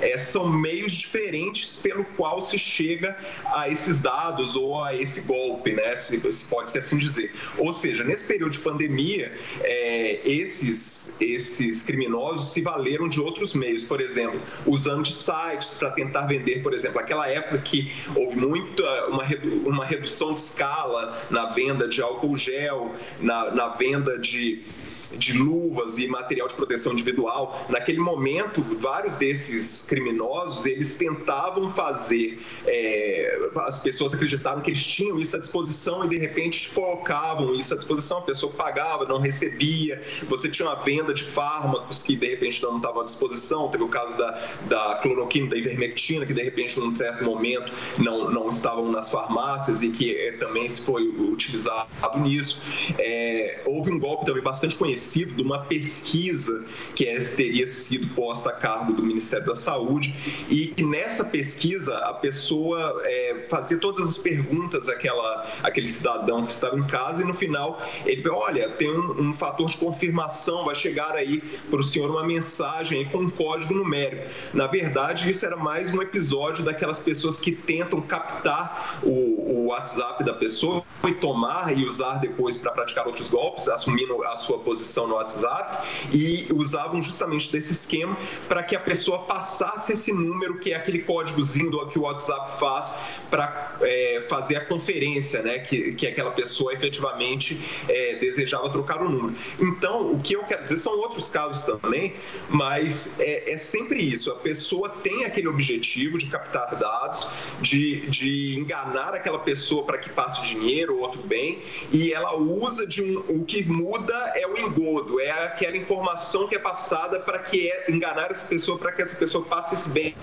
é, 0.00 0.16
são 0.16 0.48
meios 0.48 0.92
diferentes 0.92 1.76
pelo 1.76 2.04
qual 2.16 2.40
se 2.40 2.58
chega 2.58 3.16
a 3.52 3.68
esses 3.68 4.00
dados 4.00 4.56
ou 4.56 4.82
a 4.82 4.94
esse 4.94 5.22
golpe, 5.22 5.72
né? 5.72 5.94
Se, 5.96 6.20
se 6.32 6.44
pode 6.44 6.70
ser 6.70 6.78
assim 6.78 6.98
dizer. 6.98 7.34
Ou 7.58 7.72
seja, 7.72 8.04
nesse 8.04 8.26
período 8.26 8.52
de 8.52 8.58
pandemia, 8.58 9.32
é, 9.62 10.20
esses, 10.24 11.14
esses 11.20 11.82
criminosos 11.82 12.52
se 12.52 12.60
valeram 12.60 13.08
de 13.08 13.20
outros 13.20 13.54
meios. 13.54 13.82
Por 13.82 14.00
exemplo, 14.00 14.05
exemplo, 14.06 14.40
usando 14.64 15.02
de 15.02 15.12
sites 15.12 15.74
para 15.74 15.90
tentar 15.90 16.26
vender, 16.26 16.62
por 16.62 16.72
exemplo, 16.72 16.98
aquela 16.98 17.28
época 17.28 17.58
que 17.58 17.92
houve 18.14 18.36
muita 18.36 19.06
uma, 19.08 19.24
uma 19.66 19.84
redução 19.84 20.32
de 20.32 20.40
escala 20.40 21.20
na 21.30 21.46
venda 21.46 21.86
de 21.86 22.00
álcool 22.00 22.36
gel, 22.36 22.94
na, 23.20 23.50
na 23.50 23.68
venda 23.68 24.18
de 24.18 24.64
de 25.12 25.32
luvas 25.32 25.98
e 25.98 26.06
material 26.06 26.48
de 26.48 26.54
proteção 26.54 26.92
individual. 26.92 27.66
Naquele 27.68 27.98
momento, 27.98 28.62
vários 28.78 29.16
desses 29.16 29.82
criminosos 29.82 30.66
eles 30.66 30.96
tentavam 30.96 31.72
fazer, 31.72 32.38
é, 32.66 33.50
as 33.56 33.78
pessoas 33.78 34.14
acreditaram 34.14 34.60
que 34.60 34.70
eles 34.70 34.84
tinham 34.84 35.18
isso 35.18 35.36
à 35.36 35.38
disposição 35.38 36.04
e 36.04 36.08
de 36.08 36.18
repente 36.18 36.70
colocavam 36.70 37.54
isso 37.54 37.72
à 37.72 37.76
disposição. 37.76 38.18
A 38.18 38.22
pessoa 38.22 38.52
pagava, 38.52 39.04
não 39.04 39.20
recebia. 39.20 40.02
Você 40.28 40.48
tinha 40.48 40.68
uma 40.68 40.76
venda 40.76 41.14
de 41.14 41.22
fármacos 41.22 42.02
que 42.02 42.16
de 42.16 42.26
repente 42.26 42.62
não 42.62 42.76
estavam 42.76 43.02
à 43.02 43.04
disposição. 43.04 43.68
Teve 43.68 43.84
o 43.84 43.88
caso 43.88 44.16
da, 44.16 44.42
da 44.68 44.98
cloroquina, 45.02 45.50
da 45.50 45.56
ivermectina, 45.56 46.26
que 46.26 46.34
de 46.34 46.42
repente, 46.42 46.78
num 46.78 46.94
certo 46.94 47.24
momento, 47.24 47.72
não, 47.98 48.30
não 48.30 48.48
estavam 48.48 48.90
nas 48.90 49.10
farmácias 49.10 49.82
e 49.82 49.90
que 49.90 50.16
é, 50.16 50.32
também 50.32 50.68
se 50.68 50.82
foi 50.82 51.06
utilizado 51.06 51.86
nisso. 52.16 52.60
É, 52.98 53.62
houve 53.64 53.92
um 53.92 53.98
golpe 53.98 54.26
também 54.26 54.42
bastante 54.42 54.74
conhecido 54.74 54.95
conhecido 54.96 55.34
de 55.34 55.42
uma 55.42 55.58
pesquisa 55.58 56.64
que 56.94 57.04
teria 57.36 57.66
sido 57.66 58.06
posta 58.14 58.48
a 58.48 58.52
cargo 58.52 58.94
do 58.94 59.02
Ministério 59.02 59.44
da 59.44 59.54
Saúde 59.54 60.14
e 60.48 60.68
que 60.68 60.84
nessa 60.84 61.22
pesquisa 61.22 61.98
a 61.98 62.14
pessoa 62.14 63.02
é, 63.04 63.46
fazia 63.50 63.76
todas 63.78 64.08
as 64.08 64.18
perguntas 64.18 64.88
àquela, 64.88 65.46
àquele 65.62 65.86
cidadão 65.86 66.46
que 66.46 66.52
estava 66.52 66.78
em 66.78 66.86
casa 66.86 67.22
e 67.22 67.26
no 67.26 67.34
final 67.34 67.80
ele 68.06 68.26
olha, 68.30 68.70
tem 68.70 68.90
um, 68.90 69.28
um 69.28 69.32
fator 69.34 69.68
de 69.68 69.76
confirmação, 69.76 70.64
vai 70.64 70.74
chegar 70.74 71.14
aí 71.14 71.42
para 71.70 71.80
o 71.80 71.82
senhor 71.82 72.10
uma 72.10 72.24
mensagem 72.24 73.04
com 73.10 73.18
um 73.18 73.30
código 73.30 73.74
numérico. 73.74 74.30
Na 74.54 74.66
verdade, 74.66 75.28
isso 75.28 75.44
era 75.44 75.56
mais 75.56 75.92
um 75.92 76.00
episódio 76.00 76.64
daquelas 76.64 76.98
pessoas 76.98 77.38
que 77.38 77.52
tentam 77.52 78.00
captar 78.00 78.98
o, 79.02 79.10
o 79.10 79.66
WhatsApp 79.66 80.24
da 80.24 80.32
pessoa 80.32 80.82
e 81.06 81.12
tomar 81.12 81.76
e 81.76 81.84
usar 81.84 82.14
depois 82.14 82.56
para 82.56 82.72
praticar 82.72 83.06
outros 83.06 83.28
golpes, 83.28 83.68
assumindo 83.68 84.24
a 84.24 84.36
sua 84.36 84.58
posição 84.58 84.85
no 85.06 85.14
WhatsApp 85.14 85.86
e 86.12 86.46
usavam 86.54 87.02
justamente 87.02 87.50
desse 87.50 87.72
esquema 87.72 88.16
para 88.48 88.62
que 88.62 88.74
a 88.74 88.80
pessoa 88.80 89.20
passasse 89.20 89.92
esse 89.92 90.12
número, 90.12 90.58
que 90.58 90.72
é 90.72 90.76
aquele 90.76 91.00
códigozinho 91.00 91.70
que 91.88 91.98
o 91.98 92.02
WhatsApp 92.02 92.58
faz 92.58 92.92
para 93.30 93.76
é, 93.80 94.24
fazer 94.28 94.56
a 94.56 94.64
conferência, 94.64 95.42
né? 95.42 95.58
Que, 95.58 95.92
que 95.92 96.06
aquela 96.06 96.30
pessoa 96.30 96.72
efetivamente 96.72 97.60
é, 97.88 98.16
desejava 98.16 98.70
trocar 98.70 99.02
o 99.02 99.08
número. 99.08 99.34
Então, 99.58 100.12
o 100.12 100.20
que 100.20 100.34
eu 100.34 100.44
quero 100.44 100.62
dizer 100.62 100.76
são 100.76 100.96
outros 100.98 101.28
casos 101.28 101.64
também, 101.64 102.14
mas 102.48 103.18
é, 103.18 103.52
é 103.52 103.56
sempre 103.56 104.02
isso: 104.02 104.30
a 104.30 104.36
pessoa 104.36 104.88
tem 104.88 105.24
aquele 105.24 105.48
objetivo 105.48 106.18
de 106.18 106.26
captar 106.26 106.76
dados, 106.76 107.26
de, 107.60 108.08
de 108.08 108.58
enganar 108.58 109.14
aquela 109.14 109.38
pessoa 109.38 109.84
para 109.84 109.98
que 109.98 110.08
passe 110.10 110.42
dinheiro 110.42 110.96
ou 110.96 111.00
outro 111.02 111.22
bem, 111.22 111.60
e 111.92 112.12
ela 112.12 112.36
usa 112.36 112.86
de 112.86 113.02
um. 113.02 113.24
O 113.28 113.44
que 113.44 113.64
muda 113.64 114.14
é 114.34 114.46
o 114.46 114.56
engodo, 114.76 115.18
é 115.18 115.30
aquela 115.44 115.76
informação 115.76 116.46
que 116.46 116.54
é 116.54 116.58
passada 116.58 117.20
para 117.20 117.38
que 117.38 117.70
é 117.70 117.90
enganar 117.90 118.30
essa 118.30 118.44
pessoa, 118.44 118.78
para 118.78 118.92
que 118.92 119.02
essa 119.02 119.16
pessoa 119.16 119.44
passe 119.44 119.74
esse 119.74 119.88
bem 119.88 120.14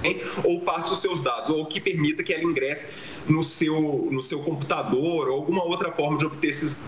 ou 0.43 0.61
passe 0.61 0.93
os 0.93 0.99
seus 0.99 1.21
dados, 1.21 1.49
ou 1.49 1.65
que 1.65 1.81
permita 1.81 2.23
que 2.23 2.33
ela 2.33 2.43
ingresse 2.43 2.87
no 3.27 3.43
seu, 3.43 4.07
no 4.11 4.21
seu 4.21 4.39
computador 4.39 5.27
ou 5.29 5.35
alguma 5.35 5.63
outra 5.63 5.91
forma 5.91 6.17
de 6.17 6.25
obter 6.25 6.49
esses 6.49 6.83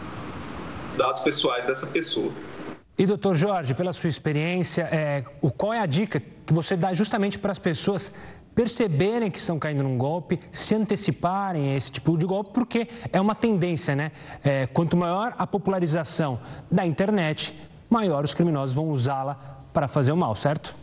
dados 0.95 1.21
pessoais 1.21 1.65
dessa 1.65 1.88
pessoa. 1.88 2.32
E, 2.97 3.06
doutor 3.06 3.36
Jorge, 3.36 3.73
pela 3.73 3.91
sua 3.91 4.10
experiência, 4.10 4.84
é, 4.84 5.25
o, 5.41 5.51
qual 5.51 5.73
é 5.73 5.80
a 5.80 5.86
dica 5.86 6.21
que 6.45 6.54
você 6.54 6.78
dá 6.78 6.93
justamente 6.93 7.38
para 7.38 7.51
as 7.51 7.60
pessoas 7.60 8.12
perceberem 8.55 9.29
que 9.29 9.37
estão 9.37 9.59
caindo 9.59 9.83
num 9.83 9.97
golpe, 9.97 10.39
se 10.49 10.73
anteciparem 10.73 11.73
a 11.73 11.75
esse 11.75 11.91
tipo 11.91 12.17
de 12.17 12.25
golpe, 12.25 12.53
porque 12.53 12.87
é 13.11 13.19
uma 13.19 13.35
tendência, 13.35 13.95
né? 13.95 14.13
É, 14.43 14.65
quanto 14.67 14.95
maior 14.95 15.35
a 15.37 15.45
popularização 15.45 16.39
da 16.71 16.85
internet, 16.85 17.53
maior 17.89 18.23
os 18.23 18.33
criminosos 18.33 18.73
vão 18.73 18.89
usá-la 18.89 19.61
para 19.73 19.89
fazer 19.89 20.13
o 20.13 20.17
mal, 20.17 20.33
certo? 20.35 20.73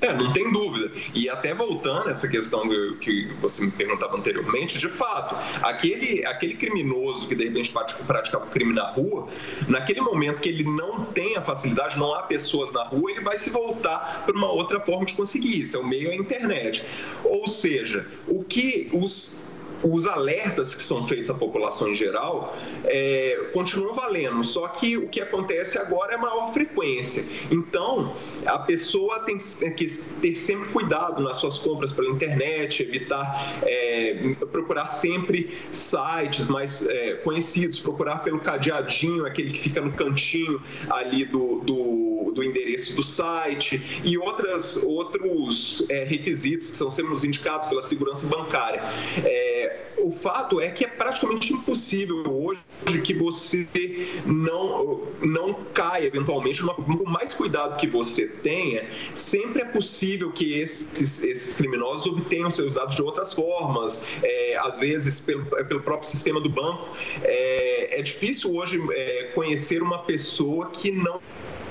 É, 0.00 0.14
não 0.14 0.32
tem 0.32 0.50
dúvida. 0.50 0.90
E 1.14 1.28
até 1.28 1.54
voltando 1.54 2.08
essa 2.08 2.26
questão 2.26 2.68
que 3.00 3.28
você 3.40 3.62
me 3.62 3.70
perguntava 3.70 4.16
anteriormente, 4.16 4.78
de 4.78 4.88
fato, 4.88 5.36
aquele, 5.62 6.24
aquele 6.24 6.54
criminoso 6.54 7.28
que 7.28 7.34
de 7.34 7.44
repente 7.44 7.72
praticava 8.06 8.46
o 8.46 8.48
crime 8.48 8.72
na 8.72 8.86
rua, 8.86 9.28
naquele 9.68 10.00
momento 10.00 10.40
que 10.40 10.48
ele 10.48 10.64
não 10.64 11.04
tem 11.04 11.36
a 11.36 11.42
facilidade, 11.42 11.98
não 11.98 12.14
há 12.14 12.22
pessoas 12.22 12.72
na 12.72 12.84
rua, 12.84 13.10
ele 13.10 13.20
vai 13.20 13.36
se 13.36 13.50
voltar 13.50 14.24
para 14.24 14.34
uma 14.34 14.50
outra 14.50 14.80
forma 14.80 15.04
de 15.04 15.12
conseguir 15.12 15.60
isso. 15.60 15.76
É 15.76 15.80
o 15.80 15.86
meio 15.86 16.10
a 16.10 16.14
internet. 16.14 16.82
Ou 17.22 17.46
seja, 17.46 18.06
o 18.26 18.42
que 18.42 18.88
os 18.92 19.49
os 19.82 20.06
alertas 20.06 20.74
que 20.74 20.82
são 20.82 21.06
feitos 21.06 21.30
à 21.30 21.34
população 21.34 21.88
em 21.88 21.94
geral 21.94 22.56
é, 22.84 23.50
continuam 23.52 23.94
valendo, 23.94 24.42
só 24.44 24.68
que 24.68 24.96
o 24.96 25.08
que 25.08 25.20
acontece 25.20 25.78
agora 25.78 26.14
é 26.14 26.16
maior 26.16 26.52
frequência. 26.52 27.24
Então, 27.50 28.14
a 28.46 28.58
pessoa 28.58 29.20
tem 29.20 29.38
que 29.38 29.86
ter 30.20 30.34
sempre 30.34 30.68
cuidado 30.70 31.22
nas 31.22 31.38
suas 31.38 31.58
compras 31.58 31.92
pela 31.92 32.08
internet, 32.08 32.82
evitar 32.82 33.60
é, 33.62 34.34
procurar 34.52 34.88
sempre 34.88 35.50
sites 35.72 36.48
mais 36.48 36.86
é, 36.86 37.14
conhecidos, 37.14 37.78
procurar 37.78 38.22
pelo 38.22 38.40
cadeadinho, 38.40 39.26
aquele 39.26 39.50
que 39.50 39.60
fica 39.60 39.80
no 39.80 39.92
cantinho 39.92 40.60
ali 40.88 41.24
do, 41.24 41.60
do, 41.60 42.32
do 42.34 42.42
endereço 42.42 42.94
do 42.94 43.02
site 43.02 44.00
e 44.04 44.16
outras, 44.18 44.76
outros 44.76 45.84
é, 45.88 46.04
requisitos 46.04 46.70
que 46.70 46.76
são 46.76 46.90
sempre 46.90 47.10
indicados 47.26 47.68
pela 47.68 47.82
segurança 47.82 48.26
bancária. 48.26 48.82
É, 49.24 49.49
o 50.02 50.10
fato 50.10 50.60
é 50.60 50.70
que 50.70 50.84
é 50.84 50.88
praticamente 50.88 51.52
impossível 51.52 52.24
hoje 52.26 52.60
que 53.04 53.14
você 53.14 53.66
não, 54.24 55.06
não 55.22 55.54
caia 55.74 56.06
eventualmente, 56.06 56.62
por 56.62 57.04
mais 57.04 57.34
cuidado 57.34 57.76
que 57.76 57.86
você 57.86 58.26
tenha, 58.26 58.88
sempre 59.14 59.62
é 59.62 59.64
possível 59.64 60.32
que 60.32 60.54
esses, 60.54 61.22
esses 61.22 61.56
criminosos 61.56 62.06
obtenham 62.06 62.50
seus 62.50 62.74
dados 62.74 62.94
de 62.96 63.02
outras 63.02 63.32
formas, 63.32 64.02
é, 64.22 64.56
às 64.58 64.78
vezes 64.78 65.20
pelo, 65.20 65.46
é, 65.56 65.64
pelo 65.64 65.80
próprio 65.80 66.08
sistema 66.08 66.40
do 66.40 66.48
banco. 66.48 66.88
É, 67.22 68.00
é 68.00 68.02
difícil 68.02 68.54
hoje 68.54 68.80
é, 68.92 69.30
conhecer 69.34 69.82
uma 69.82 69.98
pessoa 69.98 70.70
que 70.70 70.90
não 70.90 71.20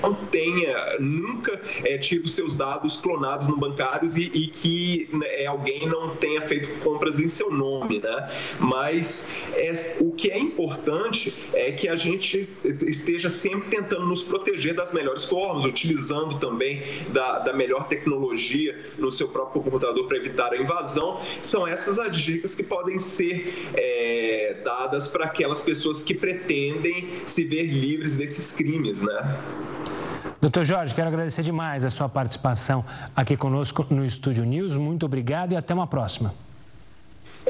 não 0.02 0.14
tenha 0.14 0.98
nunca 0.98 1.60
é, 1.84 1.98
tido 1.98 2.28
seus 2.28 2.54
dados 2.54 2.96
clonados 2.96 3.48
no 3.48 3.56
bancários 3.56 4.16
e, 4.16 4.30
e 4.34 4.46
que 4.48 5.08
né, 5.12 5.46
alguém 5.46 5.86
não 5.86 6.14
tenha 6.16 6.40
feito 6.42 6.68
compras 6.80 7.20
em 7.20 7.28
seu 7.28 7.50
nome, 7.50 8.00
né? 8.00 8.30
Mas 8.58 9.28
é, 9.52 9.96
o 10.00 10.12
que 10.12 10.30
é 10.30 10.38
importante 10.38 11.34
é 11.52 11.72
que 11.72 11.88
a 11.88 11.96
gente 11.96 12.48
esteja 12.86 13.28
sempre 13.28 13.76
tentando 13.76 14.06
nos 14.06 14.22
proteger 14.22 14.74
das 14.74 14.92
melhores 14.92 15.24
formas, 15.24 15.64
utilizando 15.64 16.38
também 16.38 16.82
da, 17.08 17.40
da 17.40 17.52
melhor 17.52 17.88
tecnologia 17.88 18.78
no 18.98 19.10
seu 19.10 19.28
próprio 19.28 19.62
computador 19.62 20.06
para 20.06 20.16
evitar 20.16 20.52
a 20.52 20.56
invasão. 20.56 21.20
São 21.42 21.66
essas 21.66 21.98
as 21.98 22.16
dicas 22.16 22.54
que 22.54 22.62
podem 22.62 22.98
ser 22.98 23.70
é, 23.74 24.56
dadas 24.64 25.08
para 25.08 25.26
aquelas 25.26 25.60
pessoas 25.60 26.02
que 26.02 26.14
pretendem 26.14 27.08
se 27.26 27.44
ver 27.44 27.64
livres 27.64 28.16
desses 28.16 28.52
crimes, 28.52 29.00
né? 29.00 29.40
Doutor 30.40 30.64
Jorge, 30.64 30.94
quero 30.94 31.08
agradecer 31.08 31.42
demais 31.42 31.84
a 31.84 31.90
sua 31.90 32.08
participação 32.08 32.82
aqui 33.14 33.36
conosco 33.36 33.86
no 33.90 34.06
Estúdio 34.06 34.44
News. 34.44 34.74
Muito 34.74 35.04
obrigado 35.04 35.52
e 35.52 35.56
até 35.56 35.74
uma 35.74 35.86
próxima. 35.86 36.34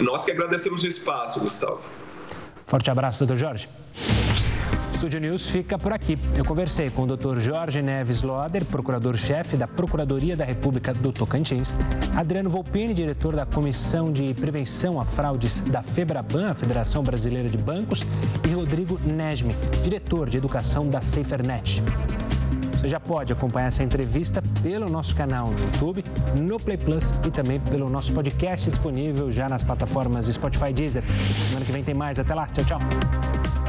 Nós 0.01 0.25
que 0.25 0.33
agradecemos 0.33 0.83
o 0.83 0.89
espaço, 0.89 1.39
Gustavo. 1.39 1.81
Forte 2.67 2.91
abraço, 2.91 3.21
doutor 3.21 3.37
Jorge. 3.37 3.69
Estúdio 4.93 5.21
News 5.21 5.49
fica 5.49 5.79
por 5.79 5.93
aqui. 5.93 6.19
Eu 6.37 6.45
conversei 6.45 6.91
com 6.91 7.05
o 7.05 7.17
Dr. 7.17 7.39
Jorge 7.39 7.81
Neves 7.81 8.23
Loader, 8.23 8.65
procurador-chefe 8.65 9.57
da 9.57 9.67
Procuradoria 9.67 10.37
da 10.37 10.45
República 10.45 10.93
do 10.93 11.13
Tocantins, 11.13 11.73
Adriano 12.17 12.51
Volpini, 12.51 12.93
diretor 12.93 13.35
da 13.35 13.47
Comissão 13.47 14.13
de 14.13 14.35
Prevenção 14.35 15.01
a 15.01 15.05
Fraudes 15.05 15.61
da 15.61 15.83
FEBRABAN, 15.83 16.51
a 16.51 16.55
Federação 16.55 17.03
Brasileira 17.03 17.49
de 17.49 17.57
Bancos, 17.57 18.05
e 18.47 18.53
Rodrigo 18.53 19.01
Nesme, 19.05 19.55
diretor 19.83 20.29
de 20.29 20.37
Educação 20.37 20.91
da 20.91 21.01
SaferNet. 21.01 21.83
Você 22.81 22.89
já 22.89 22.99
pode 22.99 23.31
acompanhar 23.31 23.67
essa 23.67 23.83
entrevista 23.83 24.43
pelo 24.63 24.89
nosso 24.89 25.15
canal 25.15 25.49
no 25.49 25.61
YouTube, 25.61 26.03
no 26.41 26.59
Play 26.59 26.79
Plus 26.79 27.11
e 27.27 27.31
também 27.31 27.61
pelo 27.61 27.91
nosso 27.91 28.11
podcast 28.15 28.71
disponível 28.71 29.31
já 29.31 29.51
nas 29.51 29.63
plataformas 29.63 30.25
Spotify 30.25 30.71
e 30.71 30.73
Deezer. 30.73 31.05
Semana 31.49 31.67
que 31.67 31.73
vem 31.73 31.85
tem 31.85 31.95
mais. 31.95 32.19
Até 32.19 32.35
lá. 32.35 32.47
Tchau, 32.47 32.65
tchau. 32.65 33.60